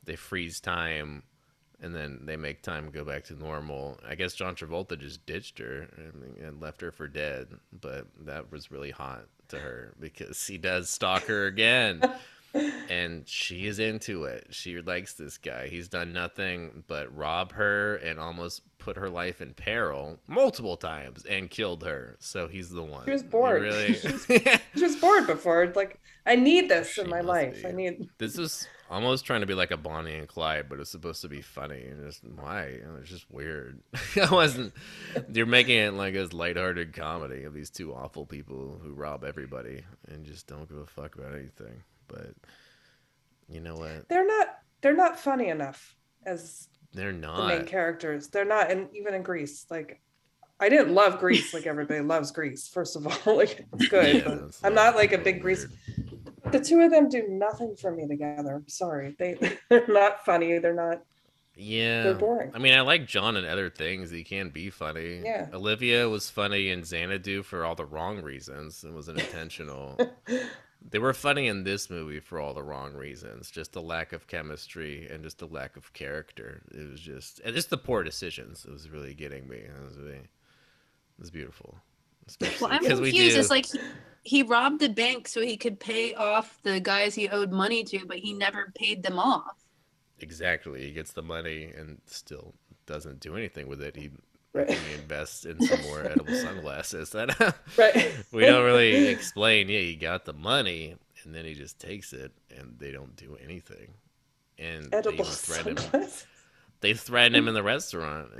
[0.04, 1.22] They freeze time.
[1.82, 3.98] and then they make time go back to normal.
[4.06, 8.50] I guess John Travolta just ditched her and, and left her for dead, but that
[8.52, 12.02] was really hot to her because he does stalk her again.
[12.54, 14.48] And she is into it.
[14.50, 15.68] She likes this guy.
[15.68, 21.24] He's done nothing but rob her and almost put her life in peril multiple times
[21.26, 22.16] and killed her.
[22.18, 23.04] So he's the one.
[23.04, 23.62] She was bored.
[23.62, 23.94] Really?
[24.74, 25.72] She was bored before.
[25.74, 27.62] Like, I need this She in my life.
[27.62, 27.68] be.
[27.68, 28.08] I need.
[28.18, 31.28] this is almost trying to be like a Bonnie and Clyde, but it's supposed to
[31.28, 31.82] be funny.
[31.82, 32.78] And just why?
[33.00, 33.80] It's just weird.
[34.16, 34.72] I wasn't.
[35.32, 39.82] You're making it like a lighthearted comedy of these two awful people who rob everybody
[40.08, 41.82] and just don't give a fuck about anything.
[42.10, 42.34] But
[43.48, 44.08] you know what?
[44.08, 44.48] They're not.
[44.80, 45.94] They're not funny enough
[46.24, 48.28] as They're not the main characters.
[48.28, 50.00] They're not, and even in Grease, like.
[50.62, 52.68] I didn't love Grease like everybody loves Grease.
[52.68, 54.16] First of all, like it's good.
[54.16, 55.66] Yeah, but I'm not like a big Grease.
[56.52, 58.56] The two of them do nothing for me together.
[58.56, 59.16] I'm sorry.
[59.18, 60.58] They they're not funny.
[60.58, 61.02] They're not.
[61.54, 62.02] Yeah.
[62.02, 62.52] They're boring.
[62.54, 64.10] I mean, I like John and other things.
[64.10, 65.22] He can be funny.
[65.24, 65.46] Yeah.
[65.52, 68.84] Olivia was funny in Xanadu for all the wrong reasons.
[68.84, 69.98] It wasn't intentional.
[70.88, 73.50] They were funny in this movie for all the wrong reasons.
[73.50, 76.62] Just the lack of chemistry and just the lack of character.
[76.72, 78.64] It was just, and just the poor decisions.
[78.64, 79.58] It was really getting me.
[79.58, 80.28] It was, really, it
[81.18, 81.78] was beautiful.
[82.26, 83.36] Especially Well, I'm confused.
[83.36, 83.80] It's like he,
[84.22, 88.06] he robbed the bank so he could pay off the guys he owed money to,
[88.06, 89.64] but he never paid them off.
[90.18, 90.82] exactly.
[90.86, 92.54] He gets the money and still
[92.86, 93.96] doesn't do anything with it.
[93.96, 94.10] He,
[94.52, 94.70] Right.
[94.70, 97.10] he invests in some more edible sunglasses.
[97.10, 98.12] That Right.
[98.32, 99.68] we don't really explain.
[99.68, 103.36] Yeah, he got the money, and then he just takes it, and they don't do
[103.42, 103.94] anything.
[104.58, 105.76] And they Edible even threaten him.
[105.78, 106.26] sunglasses.
[106.80, 108.30] They threaten him in the restaurant,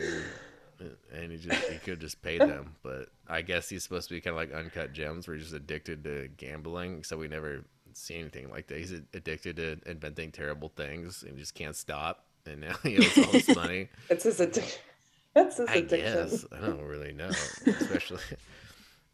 [0.81, 2.75] and, and he just he could just pay them.
[2.83, 5.55] But I guess he's supposed to be kind of like uncut gems, where he's just
[5.57, 7.05] addicted to gambling.
[7.05, 8.79] So we never see anything like that.
[8.79, 12.25] He's addicted to inventing terrible things, and just can't stop.
[12.47, 13.89] And now he owes all this money.
[14.09, 14.81] It's his addiction.
[15.35, 16.13] That's his I addiction.
[16.29, 17.29] guess I don't really know,
[17.67, 18.21] especially.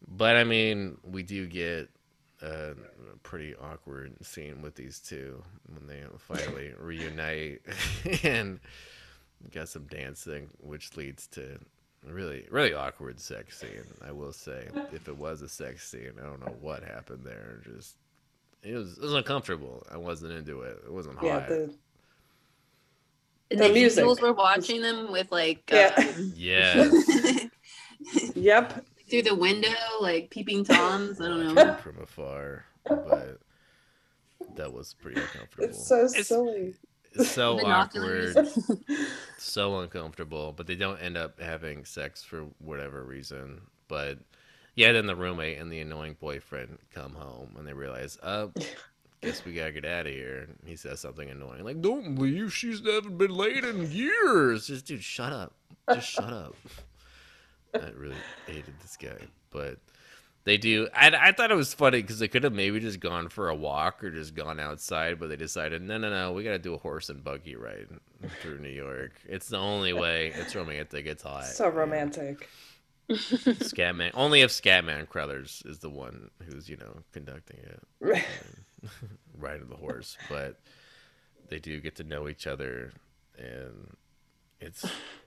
[0.07, 1.89] But I mean, we do get
[2.41, 2.75] a
[3.23, 5.41] pretty awkward scene with these two
[5.73, 7.61] when they finally reunite,
[8.23, 8.59] and
[9.51, 11.57] got some dancing, which leads to
[12.05, 13.83] really, really awkward sex scene.
[14.07, 17.59] I will say, if it was a sex scene, I don't know what happened there.
[17.65, 17.95] Just
[18.61, 19.83] it was it was uncomfortable.
[19.91, 20.77] I wasn't into it.
[20.85, 21.39] It wasn't Yeah.
[21.39, 21.49] hot.
[21.49, 21.73] The,
[23.49, 24.03] The the, music.
[24.03, 25.93] Eagles were watching them with like Yeah.
[25.97, 26.89] um, Yeah,
[28.35, 28.85] yep.
[29.09, 29.69] through the window,
[30.01, 31.21] like peeping toms.
[31.21, 31.73] I don't know.
[31.75, 33.39] from afar, but
[34.55, 35.69] that was pretty uncomfortable.
[35.69, 36.75] It's so It's- silly.
[37.13, 38.47] It's so awkward,
[39.39, 43.61] so uncomfortable, but they don't end up having sex for whatever reason.
[43.87, 44.19] But
[44.75, 48.51] yeah, then the roommate and the annoying boyfriend come home and they realize, oh,
[49.21, 50.47] guess we gotta get out of here.
[50.47, 52.53] And he says something annoying, like, "Don't leave.
[52.53, 55.53] She's never been laid in years." Just, dude, shut up.
[55.93, 56.55] Just shut up.
[57.73, 59.77] I really hated this guy, but
[60.47, 60.87] they do.
[60.93, 63.55] I, I thought it was funny because they could have maybe just gone for a
[63.55, 66.73] walk or just gone outside, but they decided, no, no, no, we got to do
[66.73, 67.87] a horse and buggy ride
[68.41, 69.11] through New York.
[69.25, 70.31] It's the only way.
[70.33, 71.05] It's romantic.
[71.05, 71.45] It's hot.
[71.45, 72.47] So romantic.
[73.09, 74.11] Scatman.
[74.13, 78.25] Only if Scatman Crothers is the one who's you know conducting it.
[79.37, 80.17] riding the horse.
[80.29, 80.59] But
[81.49, 82.91] they do get to know each other,
[83.37, 83.95] and
[84.59, 84.85] it's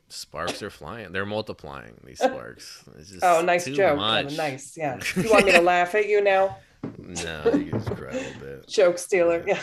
[0.09, 1.13] sparks are flying.
[1.13, 2.85] They're multiplying these sparks.
[2.99, 3.93] It's just Oh, nice joke.
[3.93, 4.37] Oh, much.
[4.37, 4.77] Nice.
[4.77, 4.99] Yeah.
[5.17, 6.57] You want me to laugh at you now?
[6.99, 8.69] No, you just cry a little bit.
[8.69, 9.45] Joke stealer.
[9.47, 9.61] Yeah.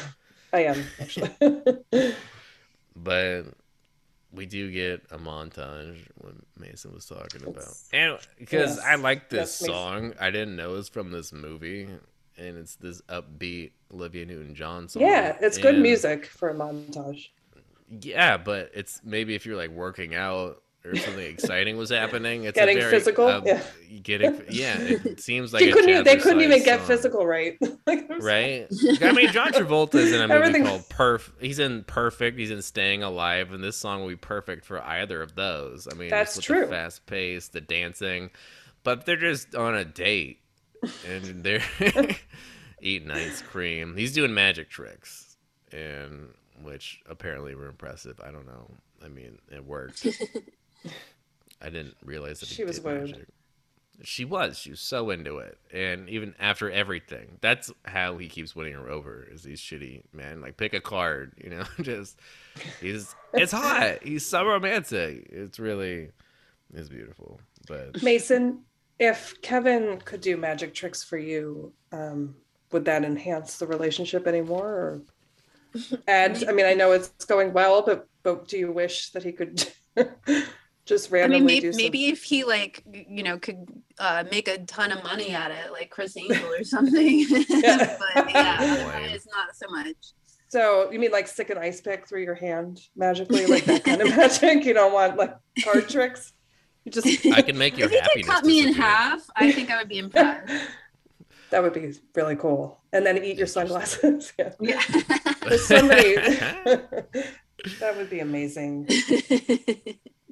[0.53, 1.31] I am actually.
[2.95, 3.43] But
[4.31, 9.29] we do get a montage when Mason was talking about, and because yes, I like
[9.29, 11.89] this song, I didn't know it was from this movie,
[12.37, 15.01] and it's this upbeat Olivia Newton-John song.
[15.03, 17.29] yeah, it's good music for a montage.
[18.01, 22.43] Yeah, but it's maybe if you're like working out or something exciting was happening.
[22.43, 23.41] It's a Getting very, physical?
[23.45, 23.61] Yeah.
[24.03, 26.03] Getting yeah, it seems like couldn't.
[26.03, 26.87] They couldn't even get song.
[26.87, 27.57] physical right.
[27.87, 28.67] like, Right?
[29.01, 31.31] I mean, John Travolta is in a movie Everything- called Perf.
[31.39, 32.37] He's in Perfect.
[32.37, 35.87] He's in Staying Alive, and this song will be perfect for either of those.
[35.91, 36.61] I mean, That's true.
[36.61, 38.29] The fast pace, the dancing,
[38.83, 40.39] but they're just on a date,
[41.07, 41.63] and they're
[42.81, 43.95] eating ice cream.
[43.95, 45.37] He's doing magic tricks,
[45.71, 46.29] and
[46.63, 48.19] which apparently were impressive.
[48.23, 48.69] I don't know.
[49.03, 50.05] I mean, it worked.
[51.61, 53.27] I didn't realize that She was did magic.
[54.03, 54.59] She was.
[54.59, 58.87] She was so into it, and even after everything, that's how he keeps winning her
[58.87, 59.27] over.
[59.31, 60.39] Is these shitty man?
[60.39, 61.63] like pick a card, you know?
[61.81, 62.19] Just
[62.79, 64.03] he's it's hot.
[64.03, 65.27] He's so romantic.
[65.31, 66.09] It's really
[66.75, 67.39] it's beautiful.
[67.67, 68.59] But Mason,
[68.99, 72.35] if Kevin could do magic tricks for you, um,
[72.71, 74.67] would that enhance the relationship anymore?
[74.67, 75.01] Or
[76.07, 79.31] And I mean, I know it's going well, but but do you wish that he
[79.31, 79.65] could
[80.85, 81.37] just randomly?
[81.37, 81.77] I mean, maybe, do some?
[81.77, 83.67] maybe if he like you know could
[83.99, 87.25] uh, make a ton of money at it, like Criss Angel or something.
[87.49, 87.97] Yeah.
[88.15, 88.71] but yeah, Lame.
[88.71, 89.95] otherwise not so much.
[90.49, 94.01] So you mean like stick an ice pick through your hand magically, like that kind
[94.01, 94.65] of magic?
[94.65, 96.33] You don't want like card tricks.
[96.87, 99.51] You just I can make your if he happiness could cut me in half, I
[99.51, 100.53] think I would be impressed.
[101.49, 102.79] that would be really cool.
[102.93, 104.31] And then eat your sunglasses.
[104.39, 104.53] yeah.
[104.61, 104.79] yeah.
[105.57, 108.87] Somebody that would be amazing.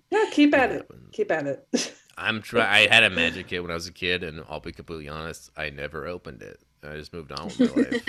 [0.09, 0.87] Yeah, keep at it.
[1.11, 1.93] Keep at it.
[2.17, 2.61] I'm try.
[2.65, 5.51] I had a magic kit when I was a kid, and I'll be completely honest,
[5.57, 6.61] I never opened it.
[6.83, 8.05] I just moved on with my life.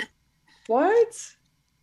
[0.67, 1.35] What?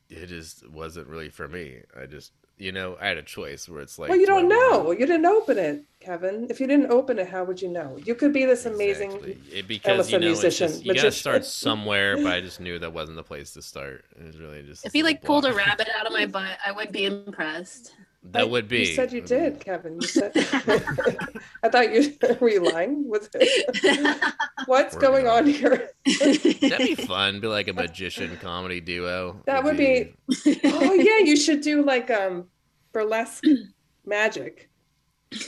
[0.08, 1.80] It just wasn't really for me.
[2.00, 4.40] I just, you know, I had a choice where it's like, well, you do I
[4.40, 4.90] don't want- know.
[4.92, 6.46] You didn't open it, Kevin.
[6.50, 7.98] If you didn't open it, how would you know?
[8.04, 9.10] You could be this amazing.
[9.10, 9.38] Exactly.
[9.50, 12.16] It, almost because a you know, musician, just, you gotta start somewhere.
[12.16, 14.04] But I just knew that wasn't the place to start.
[14.18, 15.26] It was really just if he like block.
[15.26, 17.94] pulled a rabbit out of my butt, I would be impressed.
[18.30, 18.80] That I- would be.
[18.80, 19.26] You said you mm-hmm.
[19.26, 20.00] did, Kevin.
[20.00, 20.32] You said.
[21.62, 23.08] I thought you were you lying.
[23.08, 23.28] Was
[24.66, 25.90] what's going on here?
[26.20, 27.40] That'd be fun.
[27.40, 29.40] Be like a magician comedy duo.
[29.46, 30.14] That would be-
[30.64, 32.48] Oh yeah, you should do like um
[32.92, 33.44] burlesque
[34.06, 34.70] magic.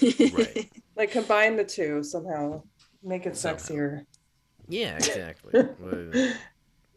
[0.03, 0.71] Right.
[0.97, 2.63] Like combine the two somehow.
[3.03, 3.59] Make it Somehow.
[3.59, 4.05] sexier.
[4.69, 5.65] Yeah, exactly.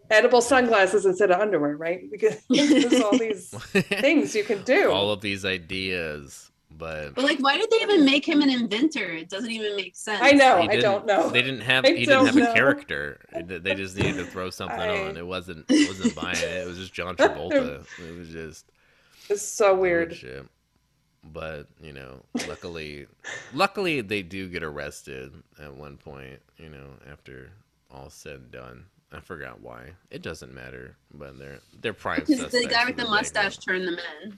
[0.10, 2.10] Edible sunglasses instead of underwear, right?
[2.10, 3.52] Because there's all these
[4.02, 4.90] things you can do.
[4.92, 9.04] all of these ideas, but But like, why did they even make him an inventor?
[9.12, 10.22] It doesn't even make sense.
[10.24, 10.56] I know.
[10.58, 11.30] I don't know.
[11.30, 11.86] They didn't have.
[11.86, 13.20] I he didn't don't have a character.
[13.46, 15.18] They just needed to throw something I- on.
[15.18, 15.66] It wasn't.
[15.70, 16.44] It wasn't buying it.
[16.44, 17.86] It was just John Travolta.
[18.00, 18.72] It was just
[19.30, 20.16] It's so weird.
[20.16, 20.46] shit.
[21.34, 23.06] But you know, luckily,
[23.54, 26.40] luckily they do get arrested at one point.
[26.58, 27.52] You know, after
[27.92, 28.86] all said and done.
[29.12, 29.90] I forgot why.
[30.12, 30.96] It doesn't matter.
[31.14, 34.38] But they're they're prime Because the guy with the mustache turned them in.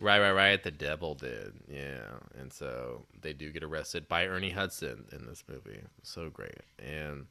[0.00, 0.62] Right, right, right.
[0.62, 2.18] The devil did, yeah.
[2.38, 5.80] And so they do get arrested by Ernie Hudson in this movie.
[6.02, 7.26] So great, and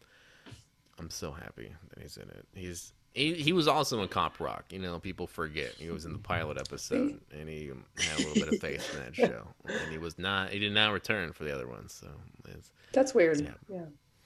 [1.00, 2.46] I'm so happy that he's in it.
[2.54, 4.66] He's he, he was also in Cop Rock.
[4.70, 8.34] You know, people forget he was in the pilot episode, and he had a little
[8.34, 9.48] bit of face in that show.
[9.66, 10.52] And he was not.
[10.52, 11.94] He did not return for the other ones.
[11.94, 12.08] So
[12.54, 13.42] it's That's weird.
[13.42, 13.86] Yeah.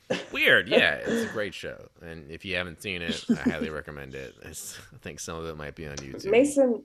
[0.09, 0.17] Yeah.
[0.33, 0.67] weird.
[0.67, 4.35] Yeah, it's a great show, and if you haven't seen it, I highly recommend it.
[4.41, 6.29] It's, I think some of it might be on YouTube.
[6.29, 6.83] Mason,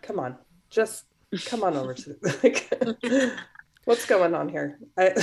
[0.00, 0.36] come on.
[0.76, 1.06] Just
[1.46, 2.70] come on over to like
[3.86, 4.78] what's going on here?
[4.98, 5.14] I,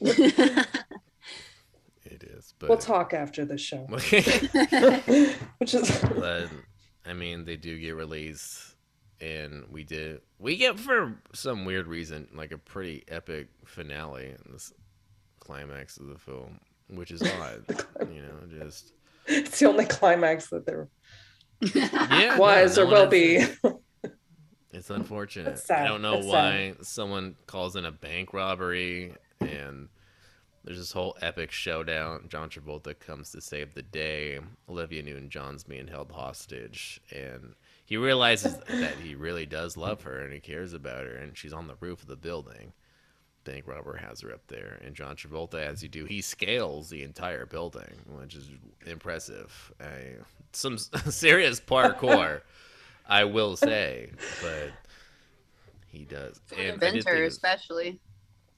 [2.04, 3.78] It is, but we'll talk after the show.
[5.58, 6.48] Which is but
[7.06, 8.74] I mean, they do get released,
[9.18, 10.20] and we did.
[10.38, 14.74] We get for some weird reason like a pretty epic finale in this
[15.40, 17.64] climax of the film, which is odd.
[18.12, 18.92] you know, just
[19.26, 20.90] it's the only climax that there
[21.74, 23.42] yeah, was no, or no will be.
[24.72, 25.58] It's unfortunate.
[25.58, 25.84] Sad.
[25.84, 29.88] I don't know That's why someone calls in a bank robbery and
[30.64, 32.26] there's this whole epic showdown.
[32.28, 34.38] John Travolta comes to save the day.
[34.68, 37.54] Olivia Newton-John's being held hostage, and
[37.84, 41.52] he realizes that he really does love her and he cares about her, and she's
[41.52, 42.72] on the roof of the building.
[43.44, 47.02] Bank robber has her up there, and John Travolta, as you do, he scales the
[47.02, 48.48] entire building, which is
[48.86, 49.72] impressive.
[49.80, 50.18] I,
[50.52, 50.78] some
[51.10, 52.42] serious parkour.
[53.08, 54.10] I will say,
[54.42, 54.70] but
[55.88, 56.40] he does.
[56.56, 58.00] And I did think inventor, especially.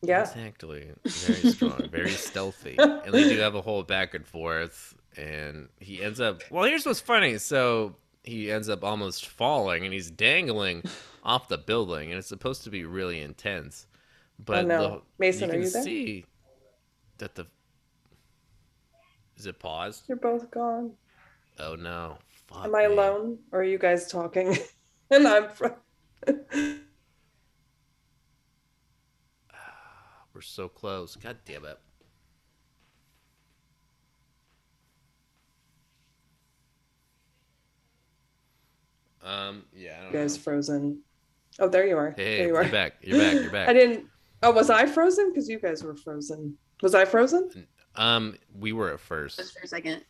[0.02, 0.22] Yeah.
[0.22, 0.90] Exactly.
[1.04, 2.76] Very strong, very stealthy.
[2.78, 4.94] And they do have a whole back and forth.
[5.16, 6.42] And he ends up.
[6.50, 7.38] Well, here's what's funny.
[7.38, 10.82] So he ends up almost falling and he's dangling
[11.22, 12.10] off the building.
[12.10, 13.86] And it's supposed to be really intense.
[14.44, 14.88] But Oh, no.
[14.88, 15.82] the, Mason, you are can you there?
[15.82, 16.26] see
[17.18, 17.46] that the.
[19.36, 20.04] Is it paused?
[20.06, 20.92] You're both gone.
[21.58, 22.18] Oh no.
[22.54, 22.94] Fuck Am I me.
[22.94, 24.56] alone or are you guys talking?
[25.10, 25.66] and I'm fr-
[30.32, 31.16] We're so close.
[31.16, 31.78] God damn it.
[39.22, 40.42] Um, yeah, I don't you guys know.
[40.42, 41.00] frozen.
[41.58, 42.10] Oh, there you are.
[42.16, 42.68] Hey, there you you're are.
[42.70, 42.94] back.
[43.00, 43.34] You're back.
[43.34, 43.68] You're back.
[43.68, 44.06] I didn't.
[44.42, 45.30] Oh, was I frozen?
[45.30, 46.56] Because you guys were frozen.
[46.82, 47.50] Was I frozen?
[47.96, 49.38] Um, we were at first.
[49.38, 50.02] Just for a second.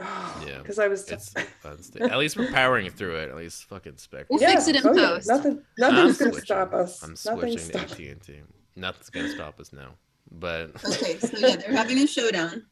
[0.00, 1.08] Oh, Yeah, Because I was.
[1.08, 1.34] It's
[1.64, 3.30] unsta- at least we're powering through it.
[3.30, 4.26] At least fucking spec.
[4.28, 5.18] We'll fix it in oh, yeah.
[5.26, 5.62] Nothing.
[5.78, 6.44] Nothing's gonna switching.
[6.44, 7.02] stop us.
[7.02, 8.40] I'm Nothing's switching to AT&T.
[8.76, 9.94] Nothing's gonna stop us now.
[10.30, 12.64] But Okay, so yeah, they're having a showdown.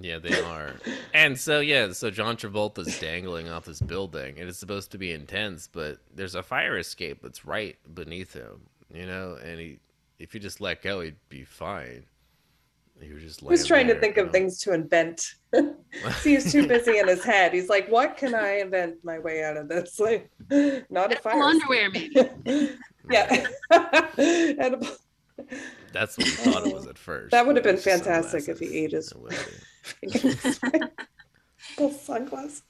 [0.00, 0.72] Yeah, they are.
[1.12, 5.12] And so yeah, so John Travolta's dangling off this building and it's supposed to be
[5.12, 9.78] intense, but there's a fire escape that's right beneath him, you know, and he
[10.18, 12.04] if you just let go he'd be fine.
[13.00, 15.34] He was just He was laying trying to think you of things to invent.
[16.20, 17.52] See, he's too busy in his head.
[17.52, 19.98] He's like, "What can I invent my way out of this?
[20.00, 20.30] Like,
[20.90, 22.14] not a Edible fire." underwear, maybe.
[23.10, 23.46] yeah.
[24.18, 24.88] Edible.
[25.92, 27.32] That's what he thought it was at first.
[27.32, 29.64] That would have been fantastic if he sunglasses.
[30.02, 30.90] ate his- It would
[31.78, 31.90] be.
[31.98, 32.62] Sunglasses.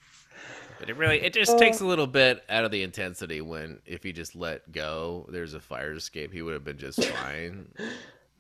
[0.81, 1.59] But it really it just Oh.
[1.59, 5.55] takes a little bit out of the intensity when if he just let go, there's
[5.55, 7.69] a fire escape, he would have been just fine.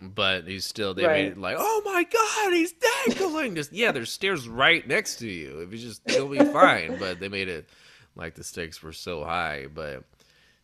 [0.00, 1.24] But he's still they made Right.
[1.32, 2.74] it like, oh my god, he's
[3.06, 3.54] dangling.
[3.54, 5.60] Just yeah, there's stairs right next to you.
[5.60, 6.98] If you just you'll be fine.
[6.98, 7.68] But they made it
[8.16, 9.66] like the stakes were so high.
[9.72, 10.04] But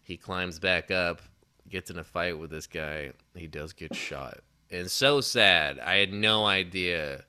[0.03, 1.22] he climbs back up,
[1.68, 3.12] gets in a fight with this guy.
[3.35, 4.41] He does get shot.
[4.70, 5.78] And so sad.
[5.78, 7.24] I had no idea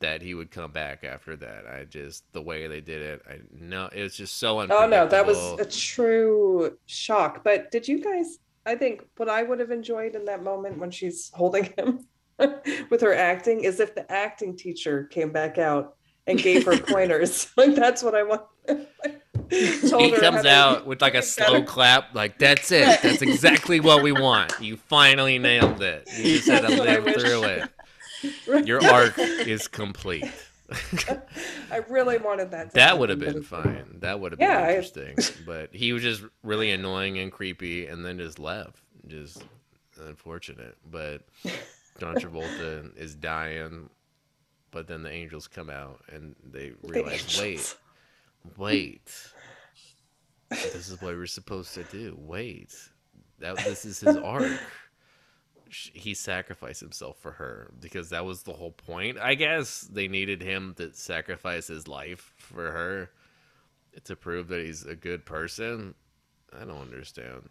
[0.00, 1.64] that he would come back after that.
[1.66, 3.22] I just the way they did it.
[3.28, 4.90] I know it was just so Oh unpredictable.
[5.04, 7.42] no, that was a true shock.
[7.42, 8.38] But did you guys?
[8.66, 12.06] I think what I would have enjoyed in that moment when she's holding him
[12.90, 15.94] with her acting is if the acting teacher came back out
[16.26, 17.48] and gave her pointers.
[17.56, 18.42] like that's what I want.
[18.66, 23.00] Told he her how comes to- out with like a slow clap, like that's it.
[23.02, 24.52] That's exactly what we want.
[24.60, 26.08] You finally nailed it.
[26.18, 28.66] You just had to That's live through it.
[28.66, 30.24] Your arc is complete.
[31.70, 32.70] I really wanted that.
[32.70, 33.98] To that would have been fine.
[34.00, 35.16] That would have Yeah, been I- interesting.
[35.46, 38.82] but he was just really annoying and creepy, and then just left.
[39.06, 39.42] Just
[40.00, 40.76] unfortunate.
[40.90, 41.22] But
[42.00, 43.88] John Travolta is dying,
[44.70, 47.76] but then the angels come out and they The realize, wait,
[48.58, 49.12] wait,
[50.50, 52.16] this is what we're supposed to do.
[52.18, 52.74] Wait,
[53.38, 54.50] that this is his arc.
[55.68, 59.18] He sacrificed himself for her because that was the whole point.
[59.18, 63.10] I guess they needed him to sacrifice his life for her
[64.04, 65.94] to prove that he's a good person.
[66.52, 67.48] I don't understand.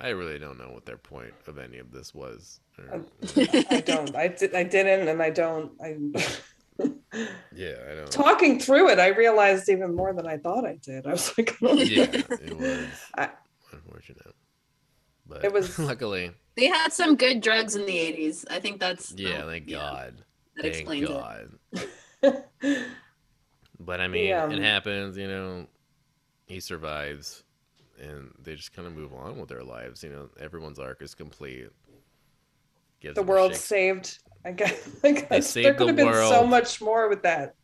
[0.00, 2.60] I really don't know what their point of any of this was.
[2.90, 3.06] Um,
[3.36, 4.14] I don't.
[4.14, 4.54] I did.
[4.54, 5.72] I didn't, and I don't.
[5.82, 5.96] I.
[7.52, 8.10] yeah, I don't.
[8.10, 11.06] Talking through it, I realized even more than I thought I did.
[11.06, 13.30] I was like, yeah, it was I-
[13.72, 14.34] unfortunate.
[15.28, 18.44] But It was- luckily, They had some good drugs in the 80s.
[18.50, 20.14] I think that's yeah, oh, thank yeah, God.
[20.56, 21.14] that Thank explains it.
[22.22, 22.44] God.
[23.80, 25.66] But I mean, The, it happens, you know.
[26.46, 27.44] He survives,
[28.00, 30.02] and they just kind of move on with their lives.
[30.02, 31.68] You know, everyone's arc is complete.
[33.00, 34.18] Gives the world saved.
[34.44, 37.54] I guess, I guess there could the have been so much more with that.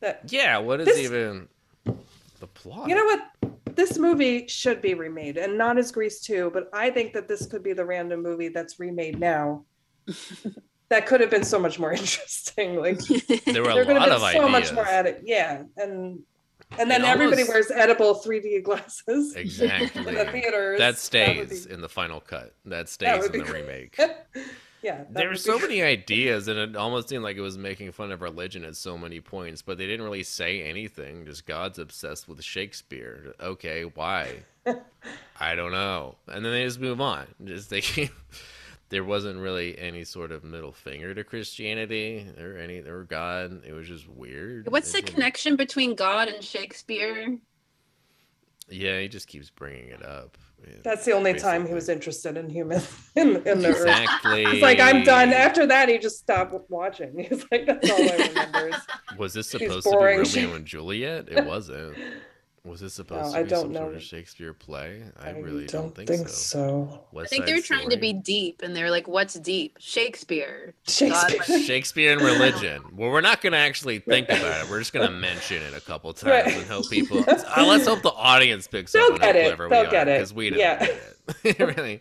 [0.00, 1.48] That Yeah, what is This- even
[1.84, 2.88] the plot?
[2.88, 3.51] you know what?
[3.74, 7.46] This movie should be remade, and not as Grease 2, but I think that this
[7.46, 9.64] could be the random movie that's remade now.
[10.88, 12.76] that could have been so much more interesting.
[12.76, 12.98] Like
[13.46, 14.50] there were a lot of so ideas.
[14.50, 15.22] much more at it.
[15.24, 16.20] Yeah, and
[16.78, 20.06] and then everybody almost- wears edible 3D glasses Exactly.
[20.08, 20.78] in the theaters.
[20.78, 22.54] that stays be- in the final cut.
[22.64, 23.62] That that stays would in the great.
[23.62, 23.98] remake.
[24.82, 28.10] Yeah, There were so many ideas, and it almost seemed like it was making fun
[28.12, 31.24] of religion at so many points, but they didn't really say anything.
[31.24, 33.34] Just God's obsessed with Shakespeare.
[33.40, 34.42] Okay, why?
[35.40, 36.16] I don't know.
[36.28, 37.26] And then they just move on.
[37.44, 37.82] Just they,
[38.90, 43.62] there wasn't really any sort of middle finger to Christianity or any or God.
[43.66, 44.70] It was just weird.
[44.70, 47.38] What's It the didn't- connection between God and Shakespeare?
[48.68, 50.38] Yeah, he just keeps bringing it up.
[50.66, 52.82] Yeah, That's the only time he was interested in human
[53.16, 53.80] in, in the earth.
[53.80, 54.44] Exactly.
[54.46, 55.32] He's like, I'm done.
[55.32, 57.18] After that, he just stopped watching.
[57.28, 58.70] He's like, that's all I remember.
[59.18, 61.28] Was this supposed to be Romeo and Juliet?
[61.28, 61.96] It wasn't.
[62.64, 65.02] Was this supposed No, to I be don't some sort of Shakespeare play?
[65.20, 67.00] I, really don't, think, so.
[67.12, 67.18] so.
[67.20, 69.78] I think they Side were trying to be deep, and they're like, "What's deep?
[69.80, 71.38] Shakespeare." Shakespeare.
[71.48, 72.84] like- Shakespeare and religion.
[72.92, 74.70] Well, we're not going to actually think about it.
[74.70, 76.56] We're just going to mention it a couple times Right.
[76.56, 77.24] and hope people.
[77.28, 79.44] Uh, let's hope the audience picks They'll up on how get it.
[79.46, 80.14] clever They'll we get are it.
[80.18, 80.86] because we don't Yeah.
[80.86, 81.76] get it.
[81.76, 82.00] really,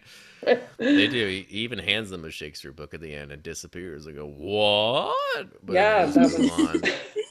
[0.78, 1.28] they do.
[1.28, 4.05] He even hands them a Shakespeare book at the end and disappears.
[4.05, 6.51] They go, "What?" But yeah, that was.
[6.51, 6.82] on.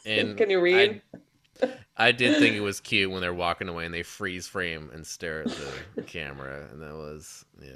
[0.05, 1.01] And Can you read?
[1.15, 1.19] I,
[1.97, 5.07] I did think it was cute when they're walking away and they freeze frame and
[5.07, 5.59] stare at
[5.95, 7.69] the camera, and that was yeah.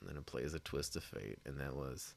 [0.00, 2.14] And then it plays a twist of fate, and that was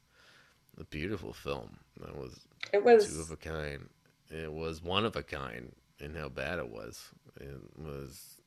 [0.78, 1.78] a beautiful film.
[2.00, 2.40] That was
[2.72, 3.88] it was two of a kind.
[4.30, 7.10] It was one of a kind in how bad it was.
[7.40, 8.40] It was.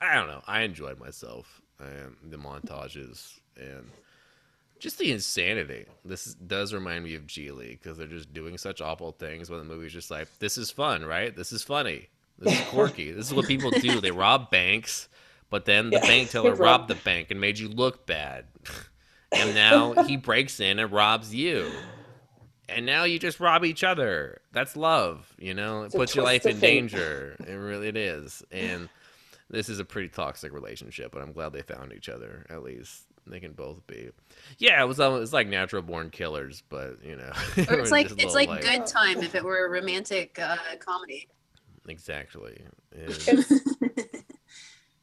[0.00, 0.42] I don't know.
[0.46, 3.90] I enjoyed myself and the montages and
[4.78, 5.86] just the insanity.
[6.04, 9.64] This does remind me of Gigli because they're just doing such awful things when the
[9.64, 11.34] movie's just like, this is fun, right?
[11.34, 12.08] This is funny.
[12.38, 13.12] This is quirky.
[13.12, 14.00] this is what people do.
[14.00, 15.08] They rob banks,
[15.50, 18.44] but then the Yeah, bank teller rob- robbed the bank and made you look bad.
[19.32, 21.70] and now he breaks in and robs you.
[22.68, 24.40] And now you just rob each other.
[24.52, 25.82] That's love, you know?
[25.82, 27.36] It It's puts your life in danger.
[27.46, 28.42] It really it is.
[28.50, 28.88] And
[29.48, 33.02] this is a pretty toxic relationship, but I'm glad they found each other at least.
[33.24, 34.10] they can both be.
[34.58, 37.32] Yeah, it was almost it's like natural born killers, but you know,
[37.70, 41.28] Or it's like it's little like Good Time if it were a romantic uh, comedy.
[41.88, 42.62] Exactly.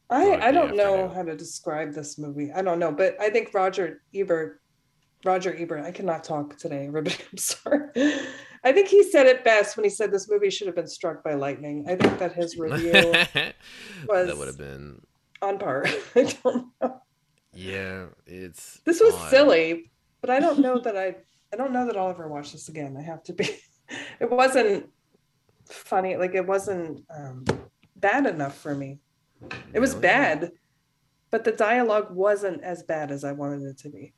[0.09, 2.51] I, I don't know how to describe this movie.
[2.51, 4.61] I don't know, but I think Roger Ebert,
[5.25, 7.15] Roger Ebert, I cannot talk today, everybody.
[7.31, 7.89] I'm sorry.
[8.63, 11.23] I think he said it best when he said this movie should have been struck
[11.23, 11.85] by lightning.
[11.87, 15.01] I think that his review was that would have been
[15.41, 15.85] on par.
[16.15, 17.01] I don't know.
[17.53, 18.05] yeah.
[18.27, 19.29] It's This was odd.
[19.29, 21.15] silly, but I don't know that I
[21.51, 22.95] I don't know that I'll ever watch this again.
[22.97, 23.49] I have to be.
[24.19, 24.89] It wasn't
[25.69, 26.15] funny.
[26.17, 27.45] Like it wasn't um,
[27.95, 28.99] bad enough for me.
[29.73, 30.01] It was Really?
[30.03, 30.51] bad,
[31.31, 34.13] but the dialogue wasn't as bad as I wanted it to be.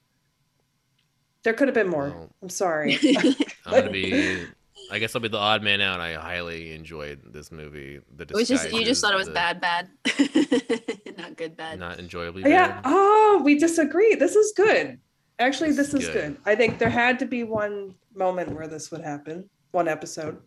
[1.43, 2.09] There could have been more.
[2.09, 2.97] Well, I'm sorry.
[3.65, 4.45] I'm gonna be.
[4.91, 5.99] I guess I'll be the odd man out.
[5.99, 8.01] I highly enjoyed this movie.
[8.17, 9.89] The It was just you just thought it was the- bad, bad,
[11.17, 11.79] not good, bad.
[11.79, 12.81] not enjoyably yeah.
[12.83, 14.15] Oh, we disagree.
[14.15, 14.99] This is good.
[15.39, 16.13] Actually, This this is is good.
[16.33, 16.37] good.
[16.45, 20.39] I think there had to be one moment where this would happen, one episode,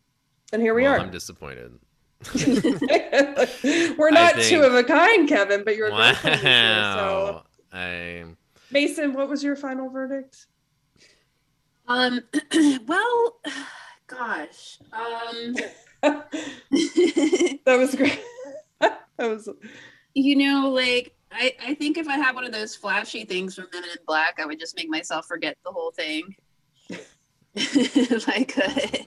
[0.52, 1.00] and here we Well, are.
[1.00, 1.78] I'm disappointed.
[2.34, 6.16] We're not think- two of a kind, Kevin, but you're a great.
[6.16, 7.44] So, wow.
[7.72, 8.24] I
[8.70, 10.46] Mason, what was your final verdict?
[11.86, 12.20] Um,
[12.86, 13.40] well,
[14.06, 15.54] gosh, um,
[16.02, 18.20] that was great.
[18.80, 19.48] that was
[20.14, 23.66] you know, like I, I think if I had one of those flashy things from
[23.72, 26.34] Men in Black, I would just make myself forget the whole thing.
[28.26, 28.98] like, uh,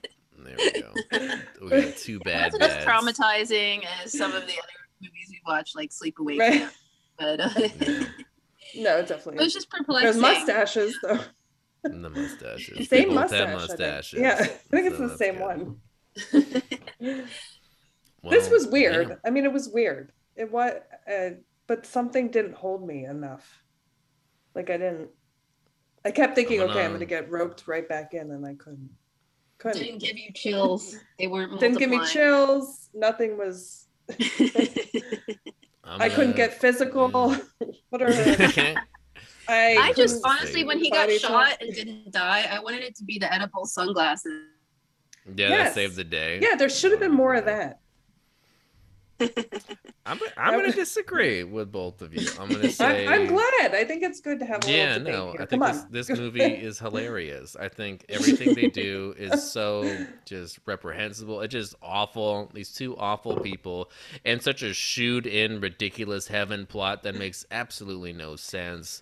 [0.57, 1.35] there we go.
[1.61, 4.67] We got two bad wasn't as traumatizing as some of the other
[5.01, 6.53] movies we watched, like Sleepaway right.
[6.59, 6.73] Camp.
[7.17, 8.07] But uh, it
[8.75, 9.35] No, definitely.
[9.35, 10.21] It was just There's perplexing.
[10.21, 11.19] mustaches though.
[11.83, 12.87] And the mustaches.
[12.87, 13.39] Same they both mustache.
[13.39, 14.19] have I mustaches.
[14.19, 15.41] Yeah, I think it's so the same good.
[15.41, 15.77] one.
[18.29, 19.09] this was weird.
[19.09, 19.17] damn.
[19.25, 20.11] I mean, it was weird.
[20.35, 20.73] It was,
[21.11, 21.29] uh,
[21.67, 23.63] but something didn't hold me enough.
[24.55, 25.09] Like I didn't.
[26.05, 28.53] I kept thinking, I'm gonna- okay, I'm gonna get roped right back in, and I
[28.55, 28.89] couldn't.
[29.61, 29.79] Couldn't.
[29.79, 30.97] Didn't give you chills.
[31.19, 31.59] They weren't.
[31.59, 32.89] Didn't give me chills.
[32.95, 33.85] Nothing was.
[35.83, 37.09] I'm couldn't get physical.
[37.89, 38.09] what are.
[39.47, 39.77] I?
[39.77, 41.61] I just honestly, when he got shot talk.
[41.61, 44.33] and didn't die, I wanted it to be the edible sunglasses.
[45.35, 45.67] Yeah, Yes.
[45.69, 46.39] that saved the day.
[46.41, 47.81] Yeah, there should have been more of that.
[50.05, 52.27] I'm, I'm going to disagree with both of you.
[52.39, 53.07] I'm going to say.
[53.07, 53.75] I'm glad.
[53.75, 55.35] I think it's good to have a Yeah, no.
[55.39, 57.55] I think this, this movie is hilarious.
[57.55, 61.41] I think everything they do is so just reprehensible.
[61.41, 62.51] It's just awful.
[62.53, 63.91] These two awful people,
[64.25, 69.01] and such a shoot in ridiculous heaven plot that makes absolutely no sense.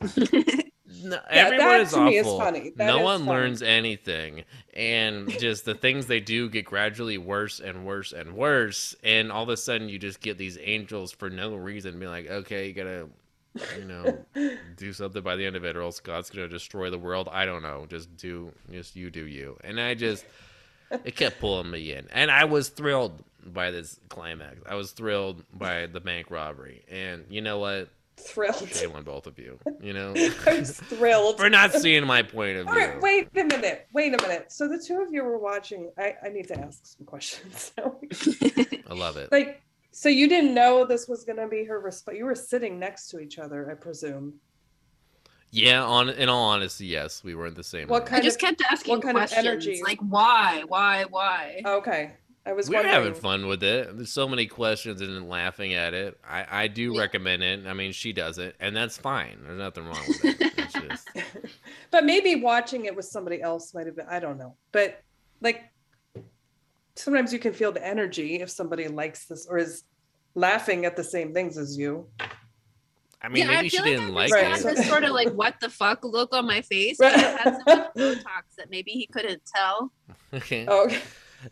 [1.03, 2.39] No, Yeah, everyone is is awful.
[2.77, 3.29] That no is one funny.
[3.29, 8.95] learns anything, and just the things they do get gradually worse and worse and worse.
[9.03, 12.27] And all of a sudden, you just get these angels for no reason, being like,
[12.29, 13.07] "Okay, you gotta,
[13.77, 14.25] you know,
[14.77, 17.45] do something by the end of it, or else God's gonna destroy the world." I
[17.45, 17.85] don't know.
[17.87, 19.57] Just do, just you do you.
[19.63, 20.25] And I just,
[21.05, 24.57] it kept pulling me in, and I was thrilled by this climax.
[24.67, 27.89] I was thrilled by the bank robbery, and you know what?
[28.19, 28.69] Thrilled.
[28.69, 29.59] Shame on both of you.
[29.81, 30.13] You know.
[30.47, 31.37] I was thrilled.
[31.37, 32.83] for not seeing my point of All view.
[32.83, 33.87] right, wait a minute.
[33.93, 34.51] Wait a minute.
[34.51, 35.91] So the two of you were watching.
[35.97, 37.71] I, I need to ask some questions.
[37.79, 39.31] I love it.
[39.31, 39.61] like,
[39.91, 42.17] so you didn't know this was going to be her response.
[42.17, 44.35] You were sitting next to each other, I presume.
[45.51, 47.87] Yeah, on in all honesty, yes, we were in the same.
[47.87, 48.19] What room.
[48.19, 49.81] I just of- kept asking what kind of questions energy?
[49.83, 51.61] like why, why, why?
[51.65, 52.11] Okay.
[52.49, 53.03] I was we were wondering.
[53.05, 53.95] having fun with it.
[53.95, 56.19] There's so many questions and laughing at it.
[56.27, 57.01] I, I do Yeah.
[57.01, 57.67] recommend it.
[57.67, 59.37] I mean, she does it, and that's fine.
[59.45, 60.53] There's nothing wrong with it.
[60.57, 61.09] It's just
[61.91, 64.07] but maybe watching it with somebody else might have been.
[64.09, 64.55] I don't know.
[64.71, 64.99] But
[65.41, 65.61] like,
[66.95, 69.83] sometimes you can feel the energy if somebody likes this or is
[70.33, 72.07] laughing at the same things as you.
[73.21, 74.59] I mean, yeah, maybe I she feel didn't like like I Right.
[74.59, 74.65] it.
[74.65, 76.97] had this sort of like what the fuck look on my face.
[76.99, 77.13] Right.
[77.13, 79.91] but I had so much Botox that maybe he couldn't tell.
[80.33, 80.65] Okay.
[80.67, 80.99] Oh, okay.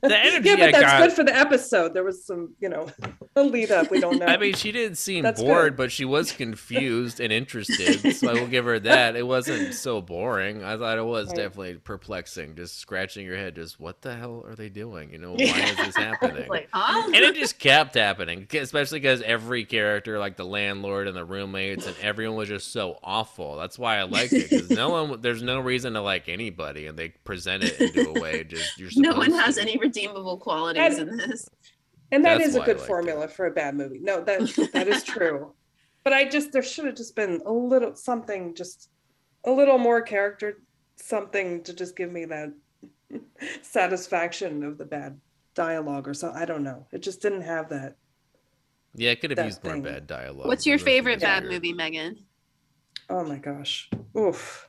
[0.02, 1.02] The energy yeah, but I that's got.
[1.02, 1.94] good for the episode.
[1.94, 2.88] There was some, you know,
[3.36, 3.90] a lead up.
[3.90, 4.26] We don't know.
[4.26, 5.78] I mean, she didn't seem That's bored, good.
[5.78, 8.16] but she was confused and interested.
[8.16, 9.16] So I will give her that.
[9.16, 10.64] It wasn't so boring.
[10.64, 11.38] I thought it was Right.
[11.38, 12.56] definitely perplexing.
[12.56, 13.56] Just scratching your head.
[13.56, 15.12] Just what the hell are they doing?
[15.14, 16.48] You know, why is this happening?
[16.50, 17.04] Like, huh?
[17.06, 21.86] and it just kept happening, especially because every character, like the landlord and the roommates,
[21.88, 23.56] and everyone was just so awful.
[23.58, 26.98] That's why I liked it because no one, there's no reason to like anybody, and
[26.98, 28.90] they present it into a way just you're.
[28.98, 29.62] no one has to.
[29.62, 31.50] any redeemable qualities And- in this.
[32.12, 34.00] and that That's is a good liked formula for a bad movie.
[34.00, 35.54] No, that that is true.
[36.04, 38.90] But I just there should have just been a little something, just
[39.44, 40.62] a little more character,
[40.96, 42.54] something to just give me that
[43.62, 45.20] satisfaction of the bad
[45.54, 46.32] dialogue or so.
[46.34, 46.86] I don't know.
[46.92, 47.96] It just didn't have that.
[48.96, 50.48] Yeah, it could have that used more bad dialogue.
[50.48, 52.18] What's your favorite bad movie, Megan?
[53.10, 53.90] Oh my gosh.
[54.18, 54.67] Oof.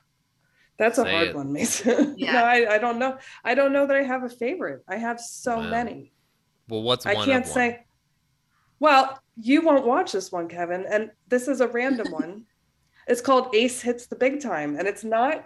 [0.79, 1.35] That's a Say hard it.
[1.35, 2.15] one, Mason.
[2.17, 2.33] Yeah.
[2.33, 3.17] no, I, I don't know.
[3.43, 4.81] I don't know that I have a favorite.
[4.87, 5.69] I have so Wow.
[5.69, 6.13] many.
[6.69, 7.55] Well, what's I one can't of one?
[7.59, 7.79] say.
[8.79, 12.45] Well, you won't watch this one, Kevin, and this is a random one.
[13.07, 15.43] It's called Ace Hits the Big Time, and it's not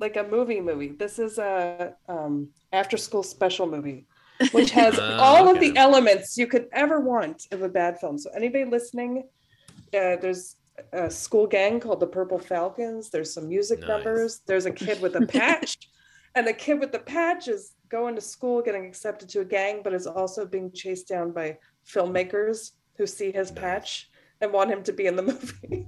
[0.00, 0.88] like a movie movie.
[0.88, 4.06] This is a um, after school special movie,
[4.52, 8.16] which has Ah, all of the elements you could ever want of a bad film.
[8.16, 9.24] So anybody listening,
[9.92, 10.56] uh, there's
[10.92, 13.10] a school gang called the Purple Falcons.
[13.10, 13.88] There's some music Nice.
[13.88, 14.40] numbers.
[14.46, 15.76] There's a kid with a patch,
[16.34, 19.80] and the kid with the patch is going to school, getting accepted to a gang,
[19.84, 23.60] but is also being chased down by filmmakers who see his Nice.
[23.60, 24.10] patch
[24.40, 25.86] and want him to be in the movie.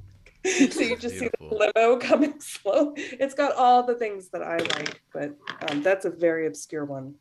[0.71, 1.45] so you just see the
[1.77, 2.93] limo coming slow.
[2.97, 5.35] It's got all the things that I like, but
[5.69, 7.15] um, that's a very obscure one.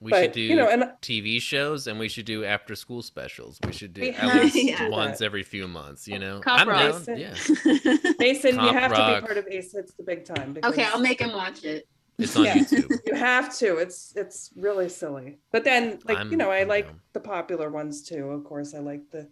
[0.00, 3.02] We but should do you know, and TV shows and we should do after school
[3.02, 3.58] specials.
[3.66, 5.24] We should do We at have least to do once that.
[5.24, 6.38] every few months, you know?
[6.40, 7.04] Cop I'm Rock.
[7.04, 7.18] down.
[7.18, 7.34] Yeah.
[8.20, 10.56] Mason, you Comp have to be part of Ace Hits the Big Time.
[10.62, 11.88] Okay, I'll make him watch it.
[12.16, 12.56] It's on Yeah.
[12.58, 12.90] YouTube.
[13.06, 13.76] You have to.
[13.78, 15.38] It's it's really silly.
[15.52, 17.00] But then, like I'm- you know, I I'm like down.
[17.12, 18.30] the popular ones too.
[18.30, 19.28] Of course, I like the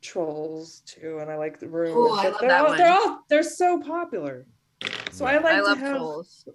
[0.00, 1.96] trolls too, and I like the room.
[1.96, 2.78] Ooh, I love they're that all, one.
[2.78, 4.46] They're all they're so popular.
[5.12, 6.48] So I like I to love have trolls.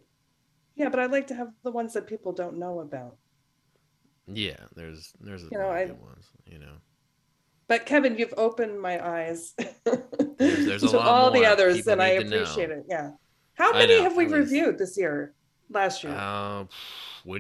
[0.78, 3.18] Yeah, but I like to have the ones that people don't know about.
[4.28, 6.74] Yeah, there's there's a You know, lot of I- good ones, you know.
[7.68, 9.54] But Kevin, you've opened my eyes
[9.84, 12.38] There's- there's a to all the others, and I to know.
[12.44, 12.86] appreciate it.
[12.90, 13.12] Yeah.
[13.56, 14.36] How many know, have we least.
[14.36, 15.34] reviewed this year?
[15.70, 16.14] Last year?
[16.14, 16.64] Uh,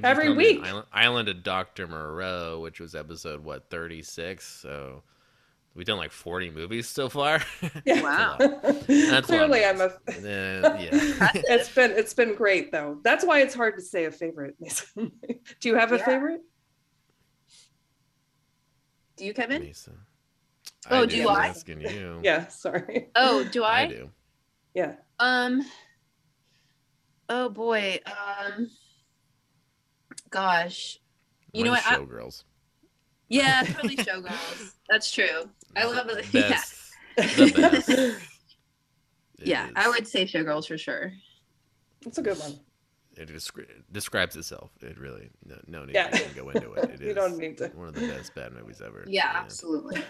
[0.03, 0.61] Every week.
[0.63, 1.87] Island, Island of Dr.
[1.87, 4.45] Moreau, which was episode what 36.
[4.45, 5.03] So
[5.77, 7.41] we've done like 40 movies so far.
[7.85, 8.01] Yeah.
[8.01, 8.37] Wow.
[8.87, 9.63] That's Clearly.
[9.63, 9.85] I'm a.
[9.85, 11.31] Uh, yeah.
[11.35, 12.99] It's been it's been great though.
[13.03, 14.55] That's why it's hard to say a favorite.
[14.97, 15.09] Do
[15.69, 16.05] you have a Yeah.
[16.05, 16.41] favorite?
[19.15, 19.63] Do you, Kevin?
[19.63, 19.93] Mesa.
[20.91, 21.47] Oh, do do I'm I?
[21.47, 22.19] asking you.
[22.23, 22.47] Yeah.
[22.47, 23.07] Sorry.
[23.15, 23.79] Oh, do I?
[23.81, 24.09] I do.
[24.73, 24.95] Yeah.
[25.19, 25.65] Um.
[27.29, 27.99] Oh boy.
[28.05, 28.69] Um.
[30.29, 30.99] Gosh.
[31.53, 32.03] You know Mine's what, I-
[33.29, 33.35] Showgirls.
[33.43, 34.71] Yeah, probably Showgirls.
[34.89, 35.49] That's true.
[35.75, 36.25] I love it.
[36.33, 36.61] Yeah.
[37.17, 37.89] The best.
[39.39, 39.73] It Yeah, is.
[39.75, 41.13] I would say Showgirls for sure.
[42.05, 42.59] It's a good one.
[43.15, 44.71] It descri- describes itself.
[44.81, 46.09] It really no, no need Yeah.
[46.09, 46.89] to go into it.
[46.91, 47.67] It You is don't need to.
[47.69, 49.03] one of the best bad movies ever.
[49.07, 50.01] Yeah, and absolutely.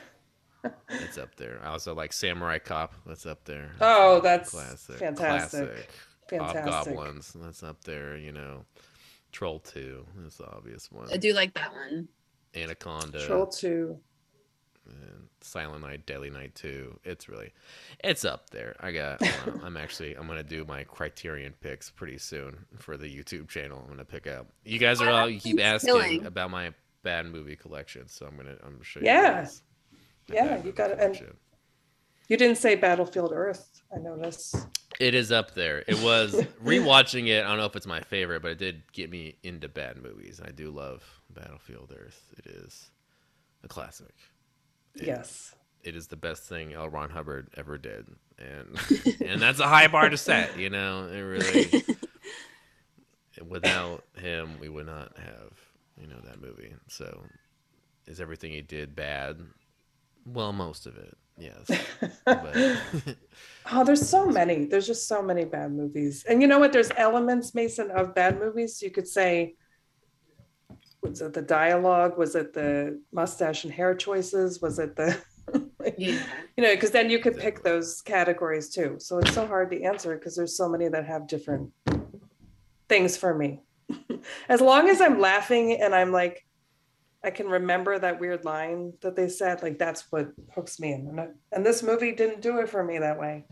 [0.90, 1.60] It's up there.
[1.64, 2.94] I also like Samurai Cop.
[3.06, 3.72] That's up there.
[3.82, 4.98] Oh, that's classic.
[4.98, 5.68] fantastic.
[5.68, 5.90] Classic.
[6.30, 6.64] Fantastic.
[6.74, 7.34] Hobgoblins.
[7.36, 8.18] That's up there.
[8.18, 8.66] You know,
[9.32, 10.06] Troll Two.
[10.18, 11.08] That's the obvious one.
[11.12, 12.08] I do like that one.
[12.58, 13.26] Anaconda.
[13.26, 14.00] Troll two.
[15.42, 17.00] Silent Night, Deadly Night 2.
[17.04, 17.54] It's really,
[18.04, 18.76] it's up there.
[18.80, 19.22] I got,
[19.64, 23.80] I'm actually, I'm going to do my Criterion picks pretty soon for the YouTube channel.
[23.80, 24.48] I'm going to pick out.
[24.66, 26.26] You guys are all, you keep asking killing.
[26.26, 28.08] about my bad movie collection.
[28.08, 29.06] So I'm going to, I'm to show you.
[29.08, 29.48] Yeah.
[30.32, 31.00] Yeah, you got it.
[31.00, 31.16] And
[32.28, 33.82] you didn't say Battlefield Earth.
[33.96, 34.56] I noticed.
[35.00, 35.84] It is up there.
[35.88, 36.34] It was
[36.64, 37.44] rewatching it.
[37.46, 40.42] I don't know if it's my favorite, but it did get me into bad movies.
[40.44, 42.34] I do love Battlefield Earth.
[42.38, 42.90] It is
[43.64, 44.14] a classic.
[44.96, 45.54] It- Yes.
[45.84, 46.90] it is the best thing L.
[46.90, 48.08] Ron Hubbard ever did,
[48.40, 48.78] and
[49.26, 50.58] and that's a high bar to set.
[50.58, 51.84] You know, it really.
[53.48, 55.52] Without him, we would not have
[56.02, 56.74] you know that movie.
[56.88, 57.22] So,
[58.08, 59.40] is everything he did bad?
[60.26, 61.70] Well, most of it, yes.
[63.70, 64.66] Oh, there's so many.
[64.66, 66.24] There's just so many bad movies.
[66.24, 66.72] And you know what?
[66.72, 68.82] There's elements, Mason, of bad movies.
[68.82, 69.56] You could say,
[71.02, 72.18] was it the dialogue?
[72.18, 74.62] Was it the mustache and hair choices?
[74.62, 75.18] Was it the,
[75.98, 76.20] Yeah.
[76.56, 78.96] you know, because then you could pick those categories too.
[79.00, 81.72] So it's so hard to answer because there's so many that have different
[82.88, 83.62] things for me.
[84.48, 86.47] as long as I'm laughing and I'm like,
[87.24, 91.08] I can remember that weird line that they said, like that's what hooks me in.
[91.08, 93.46] And, I- and this movie didn't do it for me that way.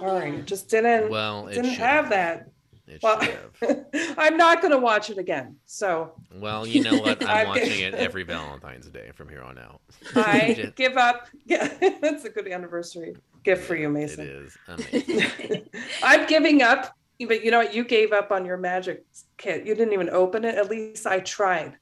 [0.00, 2.48] Sorry, it just didn't well, it didn't should have that.
[2.88, 3.84] It Well, have.
[4.18, 5.56] I'm not gonna watch it again.
[5.66, 7.22] So Well, you know what?
[7.28, 9.80] I'm I'm- watching it every Valentine's Day from here on out.
[10.16, 11.28] I Just- give up.
[11.44, 11.66] Yeah,
[12.00, 14.26] that's a good anniversary gift for you, Mason.
[14.26, 15.68] is amazing.
[16.02, 16.92] I'm giving up.
[17.18, 17.72] But you know what?
[17.74, 19.06] You gave up on your magic
[19.38, 19.64] kit.
[19.66, 20.54] You didn't even open it.
[20.56, 21.76] At least I tried.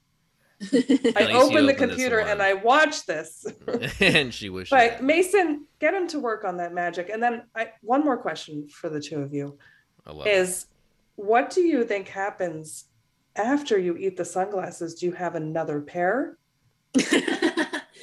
[0.73, 2.43] I least you opened the computer and.
[2.43, 3.47] I watched this.
[4.01, 4.71] and she wished.
[4.71, 5.03] she But had.
[5.03, 7.09] Mason, get him to work on that magic.
[7.11, 9.59] And then I, one more question for the two of you.
[10.07, 10.31] I love it.
[10.35, 10.67] is
[11.17, 12.87] what do you think happens
[13.37, 14.95] after you eat the sunglasses?
[14.95, 16.39] Do you have another pair?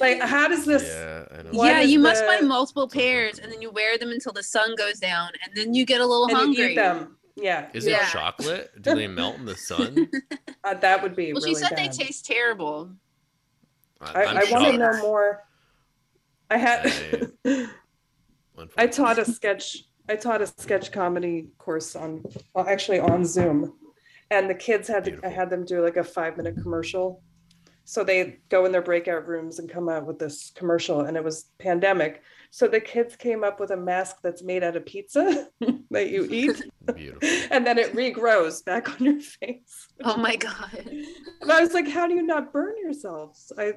[0.00, 0.82] Like, how does this?
[0.82, 1.50] Yeah, I know.
[1.52, 4.32] What yeah, is you must the- buy multiple pairs and then you wear them until
[4.32, 6.72] the sun goes down and then you get a little And you hungry.
[6.72, 7.16] eat them.
[7.36, 7.68] Yeah.
[7.72, 8.06] Is Yeah.
[8.06, 8.70] it chocolate?
[8.82, 10.08] Do they melt in the sun?
[10.64, 11.78] Uh, that would be Well, really she said bad.
[11.78, 12.92] they taste terrible.
[14.00, 15.42] I, I'm I want to know more.
[16.48, 16.86] I had.
[16.86, 16.88] I
[18.56, 18.88] unfortunately.
[18.92, 19.78] taught a sketch
[20.08, 22.22] I taught a sketch comedy course on,
[22.54, 23.74] well, actually on Zoom.
[24.30, 27.20] And the kids had, to I had them do like a five minute commercial.
[27.84, 31.24] So they go in their breakout rooms and come out with this commercial and it
[31.24, 32.22] was pandemic.
[32.54, 35.48] So the kids came up with a mask that's made out of pizza
[35.90, 36.62] that you eat
[36.94, 37.26] Beautiful.
[37.50, 39.88] and then it regrows back on your face.
[40.04, 40.84] Oh my god.
[41.40, 43.52] And I was like, how do you not burn yourselves?
[43.56, 43.72] I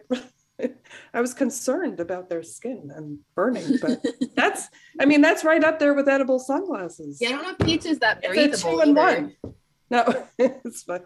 [1.13, 4.03] I was concerned about their skin and burning, but
[4.35, 4.67] that's
[4.99, 7.19] I mean, that's right up there with edible sunglasses.
[7.21, 9.21] Yeah, I don't know if pizza's that It's a two in either.
[9.21, 9.55] one.
[9.89, 11.01] No, it's fine.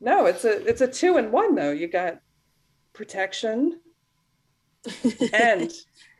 [0.00, 1.72] No, it's a it's a two in one though.
[1.72, 2.18] You got
[2.92, 3.80] protection
[5.32, 5.70] and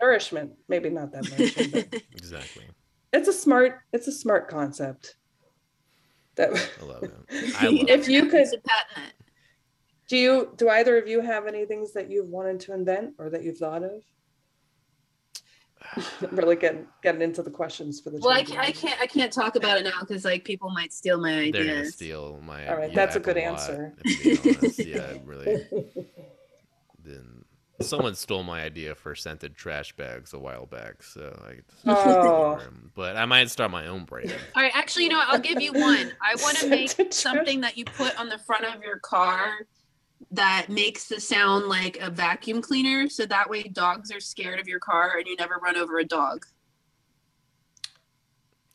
[0.00, 0.52] nourishment.
[0.68, 2.64] Maybe not that nourishment, but Exactly.
[3.12, 5.16] it's a smart it's a smart concept.
[6.36, 6.50] That
[6.80, 7.12] I love it.
[7.58, 9.14] I love If you could- Should patent it.
[10.08, 13.30] do you do either of you have any things that you've wanted to invent or
[13.30, 14.02] that you've thought of?
[16.32, 19.00] really getting getting into the questions for the Well, I can't, I can't.
[19.00, 21.86] I can't talk about it now because like people might steal my ideas They're gonna
[21.86, 22.68] steal my.
[22.68, 23.94] All right, yeah, that's a good lot, answer.
[24.04, 24.78] if I'm being honest.
[24.78, 25.66] Yeah, really.
[27.02, 27.44] Then
[27.80, 31.90] someone stole my idea for scented trash bags a while back, so I.
[31.90, 32.60] Oh.
[32.94, 34.34] But I might start my own brand.
[34.56, 35.28] All right, actually, you know, what?
[35.28, 36.12] I'll give you one.
[36.22, 39.66] I want to make something that you put on the front of your car
[40.32, 44.68] that makes the sound like a vacuum cleaner, so that way dogs are scared of
[44.68, 46.46] your car and you never run over a dog.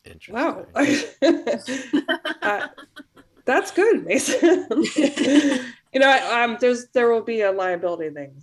[0.04, 0.34] Interesting.
[0.34, 0.66] Wow.
[2.42, 2.68] Uh,
[3.44, 4.66] that's good, Mason.
[4.96, 8.42] you know, I- um, there's there will be a liability thing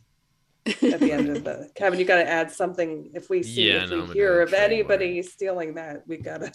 [0.65, 1.99] at the end of the Kevin.
[1.99, 3.11] You got to add something.
[3.13, 4.71] If we see, Yeah, if no, we hear do a of trademark.
[4.71, 6.51] anybody stealing that, we gotta,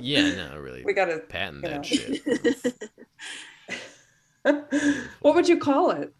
[0.00, 0.82] Yeah, no, really.
[0.86, 1.18] we gotta.
[1.28, 1.82] patent that know.
[1.82, 2.22] shit.
[5.20, 6.12] what would you call it?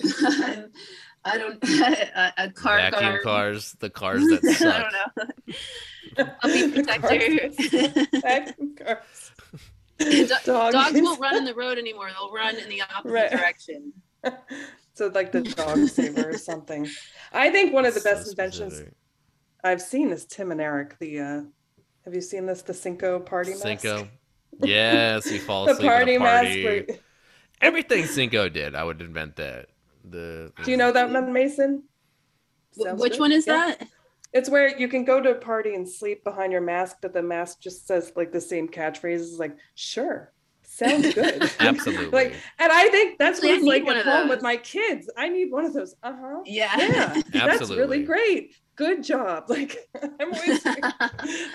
[1.24, 1.62] I don't.
[1.64, 3.22] A, a car Vacuum guard.
[3.22, 4.92] cars, the cars that I suck.
[4.92, 4.94] don't
[6.18, 6.32] know.
[6.42, 7.50] I'll be protector.
[8.20, 9.32] Vacuum cars.
[9.98, 12.08] Do- Dog Dogs won't run in the road anymore.
[12.10, 13.30] They'll run in the opposite Right.
[13.30, 13.92] direction.
[14.98, 16.88] So like the dog saver or something.
[17.32, 18.82] I think one of the So best inventions.
[19.62, 20.98] I've seen is Tim and Eric.
[20.98, 21.40] The uh,
[22.04, 22.62] have you seen this?
[22.62, 23.62] The Cinco party mask.
[23.62, 24.08] Cinco.
[24.60, 26.58] Yes, you fall The party, at a mask.
[26.64, 26.86] where-
[27.60, 29.66] Everything Cinco did, I would invent that.
[30.08, 31.82] The Do you know that one, Mason?
[32.76, 33.20] Wh- Sounds Which good.
[33.20, 33.74] one is Yeah.
[33.78, 33.88] that?
[34.32, 37.22] It's where you can go to a party and sleep behind your mask, but the
[37.22, 40.32] mask just says like the same catchphrases, like "Sure,
[40.78, 42.06] sounds good." Absolutely.
[42.10, 45.10] like, and I think that's Actually, I what it's like at home with my kids.
[45.16, 45.94] I need one of those.
[46.02, 46.40] Uh huh.
[46.44, 46.74] Yeah.
[46.78, 47.78] Yeah, that's Absolutely.
[47.78, 48.54] really great.
[48.76, 49.44] Good job.
[49.48, 49.76] Like
[50.20, 50.60] I'm always.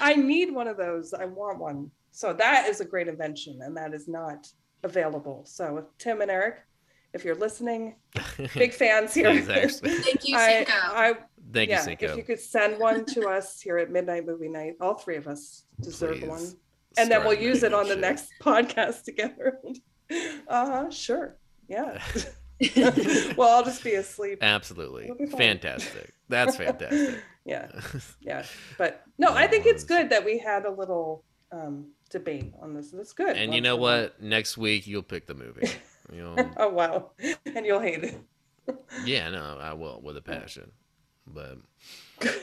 [0.01, 1.13] I need one of those.
[1.13, 1.91] I want one.
[2.11, 4.47] So that is a great invention, and that is not
[4.83, 5.43] available.
[5.45, 6.59] So Tim and Eric,
[7.13, 7.95] if you're listening,
[8.53, 9.29] big fans here.
[9.29, 9.91] Exactly.
[9.91, 11.13] Thank you, I, I
[11.51, 12.05] Thank yeah, you, Cinco.
[12.07, 15.27] if you could send one to us here at Midnight Movie Night, all three of
[15.27, 16.27] us deserve Please.
[16.27, 16.53] one,
[16.97, 17.99] and then we'll use it on the shit.
[18.01, 19.59] next podcast together.
[20.11, 20.89] uh huh.
[20.89, 21.37] Sure.
[21.67, 22.01] Yeah.
[23.37, 24.39] well, I'll just be asleep.
[24.41, 25.11] Absolutely.
[25.17, 25.25] Be.
[25.27, 26.13] Fantastic.
[26.29, 27.19] That's fantastic.
[27.45, 27.67] Yeah.
[28.21, 28.45] Yeah.
[28.77, 32.91] But no, I think it's good that we had a little um, debate on this.
[32.91, 33.35] That's good.
[33.37, 34.21] and you know what?
[34.21, 35.69] Next week you'll pick the movie.
[36.11, 36.53] You know, while.
[36.57, 37.11] Oh wow!
[37.45, 38.19] And you'll hate it.
[39.05, 40.71] yeah, no, I will with a passion.
[41.25, 41.57] But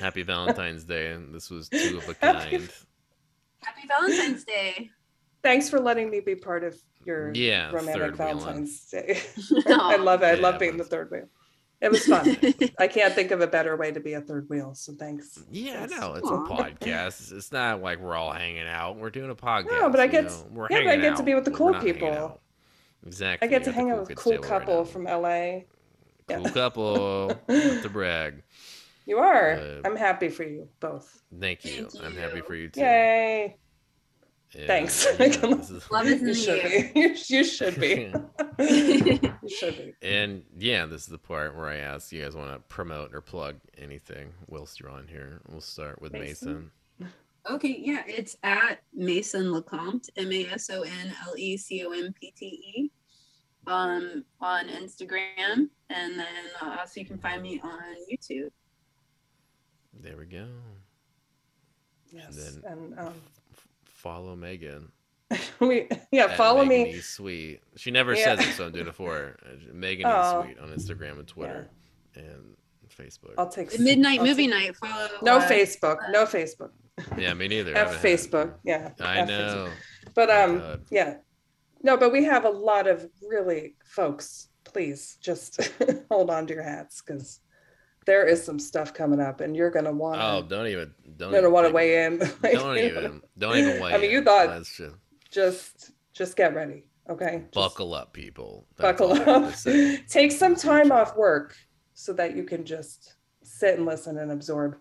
[0.00, 1.16] happy Valentine's Day.
[1.30, 2.70] This was two of a kind.
[3.62, 4.90] Happy Valentine's Day.
[5.42, 8.38] Thanks for letting me be part of your Yeah, romantic third wheel.
[8.38, 9.20] Valentine's Day.
[9.68, 10.26] I love it.
[10.26, 11.26] I Yeah, love being the third wheel.
[11.80, 12.36] It was fun.
[12.78, 14.74] I can't think of a better way to be a third wheel.
[14.74, 15.42] So thanks.
[15.50, 15.98] Yeah, Thanks.
[15.98, 16.44] no, it's Aw.
[16.44, 17.32] a podcast.
[17.32, 18.96] It's not like we're all hanging out.
[18.98, 19.70] We're doing a podcast.
[19.80, 20.46] No, but I get- know?
[20.50, 22.40] we're yeah, but I hanging get to be with the cool we're not hanging people.
[23.06, 23.48] Exactly.
[23.48, 25.60] I get to hang out with a cool table right couple from LA.
[26.28, 26.50] Cool Yeah.
[26.50, 27.28] couple.
[27.48, 28.42] Not to brag.
[29.06, 29.52] You are.
[29.52, 31.22] Uh, I'm happy for you both.
[31.38, 31.88] Thank you.
[31.88, 32.80] Thank I'm happy for you too.
[32.80, 33.56] Yay.
[34.54, 35.06] And, Thanks.
[35.18, 36.90] yeah, is- Love is You should be.
[37.00, 38.12] You, you should be.
[38.58, 39.94] you should be.
[40.02, 43.20] And yeah, this is the part where I ask you guys want to promote or
[43.20, 45.40] plug anything whilst you're on here.
[45.48, 46.70] We'll start with Mason.
[46.98, 47.12] Mason.
[47.48, 51.92] Okay, yeah, it's at Mason Lecompte, M A S O N L E C O
[51.92, 52.90] M P T E,
[53.66, 56.26] um, on Instagram, and then
[56.60, 57.80] uh, also you can find me on
[58.12, 58.50] YouTube.
[60.00, 60.46] There we go.
[62.12, 62.36] Yes.
[62.36, 63.14] then- And um,
[63.52, 64.90] F- follow Megan.
[65.60, 66.98] we yeah, at follow Megan me.
[66.98, 67.00] E.
[67.00, 67.60] Sweet.
[67.76, 68.36] She never Yeah.
[68.36, 69.36] says it, so I'm doing it for her.
[69.46, 70.10] Uh, Megan E.
[70.12, 70.42] Oh.
[70.44, 71.68] Sweet on Instagram and Twitter
[72.16, 72.56] and
[72.88, 73.34] Facebook.
[73.38, 74.76] I'll take Midnight I'll Movie take- Night.
[74.76, 75.08] Follow.
[75.22, 75.98] No uh, Facebook.
[76.10, 76.70] No Facebook.
[77.16, 77.70] yeah, me neither.
[77.76, 78.18] I F haven't had.
[78.18, 78.54] Facebook.
[78.64, 78.90] Yeah.
[79.00, 79.28] I F Facebook.
[79.28, 79.68] know.
[80.14, 80.82] But Oh, um, God.
[80.90, 81.14] yeah.
[81.82, 84.48] No, but we have a lot of really folks.
[84.64, 85.70] Please just
[86.10, 87.40] hold on to your hats because
[88.10, 91.42] there is some stuff coming up, and you're gonna want Oh, don't even don't gonna
[91.42, 92.18] even want to weigh in.
[92.42, 93.94] Like, Don't even don't even weigh.
[93.94, 94.24] I mean, you in.
[94.24, 94.96] thought- That's just
[95.30, 97.42] just just get ready, okay?
[97.42, 98.66] Just buckle up, people.
[98.76, 100.00] That's buckle all I have to up.
[100.08, 101.54] Take some time off work
[101.94, 104.76] so that you can just sit and listen and absorb.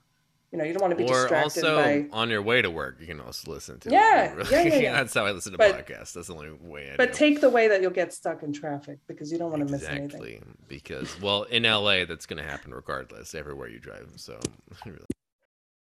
[0.52, 2.08] You know, you don't want to be Or distracted also by.
[2.12, 3.89] on your way to work, you can also listen to.
[3.89, 3.93] it.
[3.93, 4.91] Yeah, yeah, yeah, yeah.
[4.93, 6.14] That's how I listen to But- podcasts.
[6.14, 7.18] That's the only way I But do.
[7.20, 9.84] take the way that you'll get stuck in traffic because you don't want to miss
[9.84, 10.06] anything.
[10.06, 14.12] exactly because well, in LA, that's going to happen regardless, everywhere you drive.
[14.16, 14.39] So.
[14.86, 14.97] really.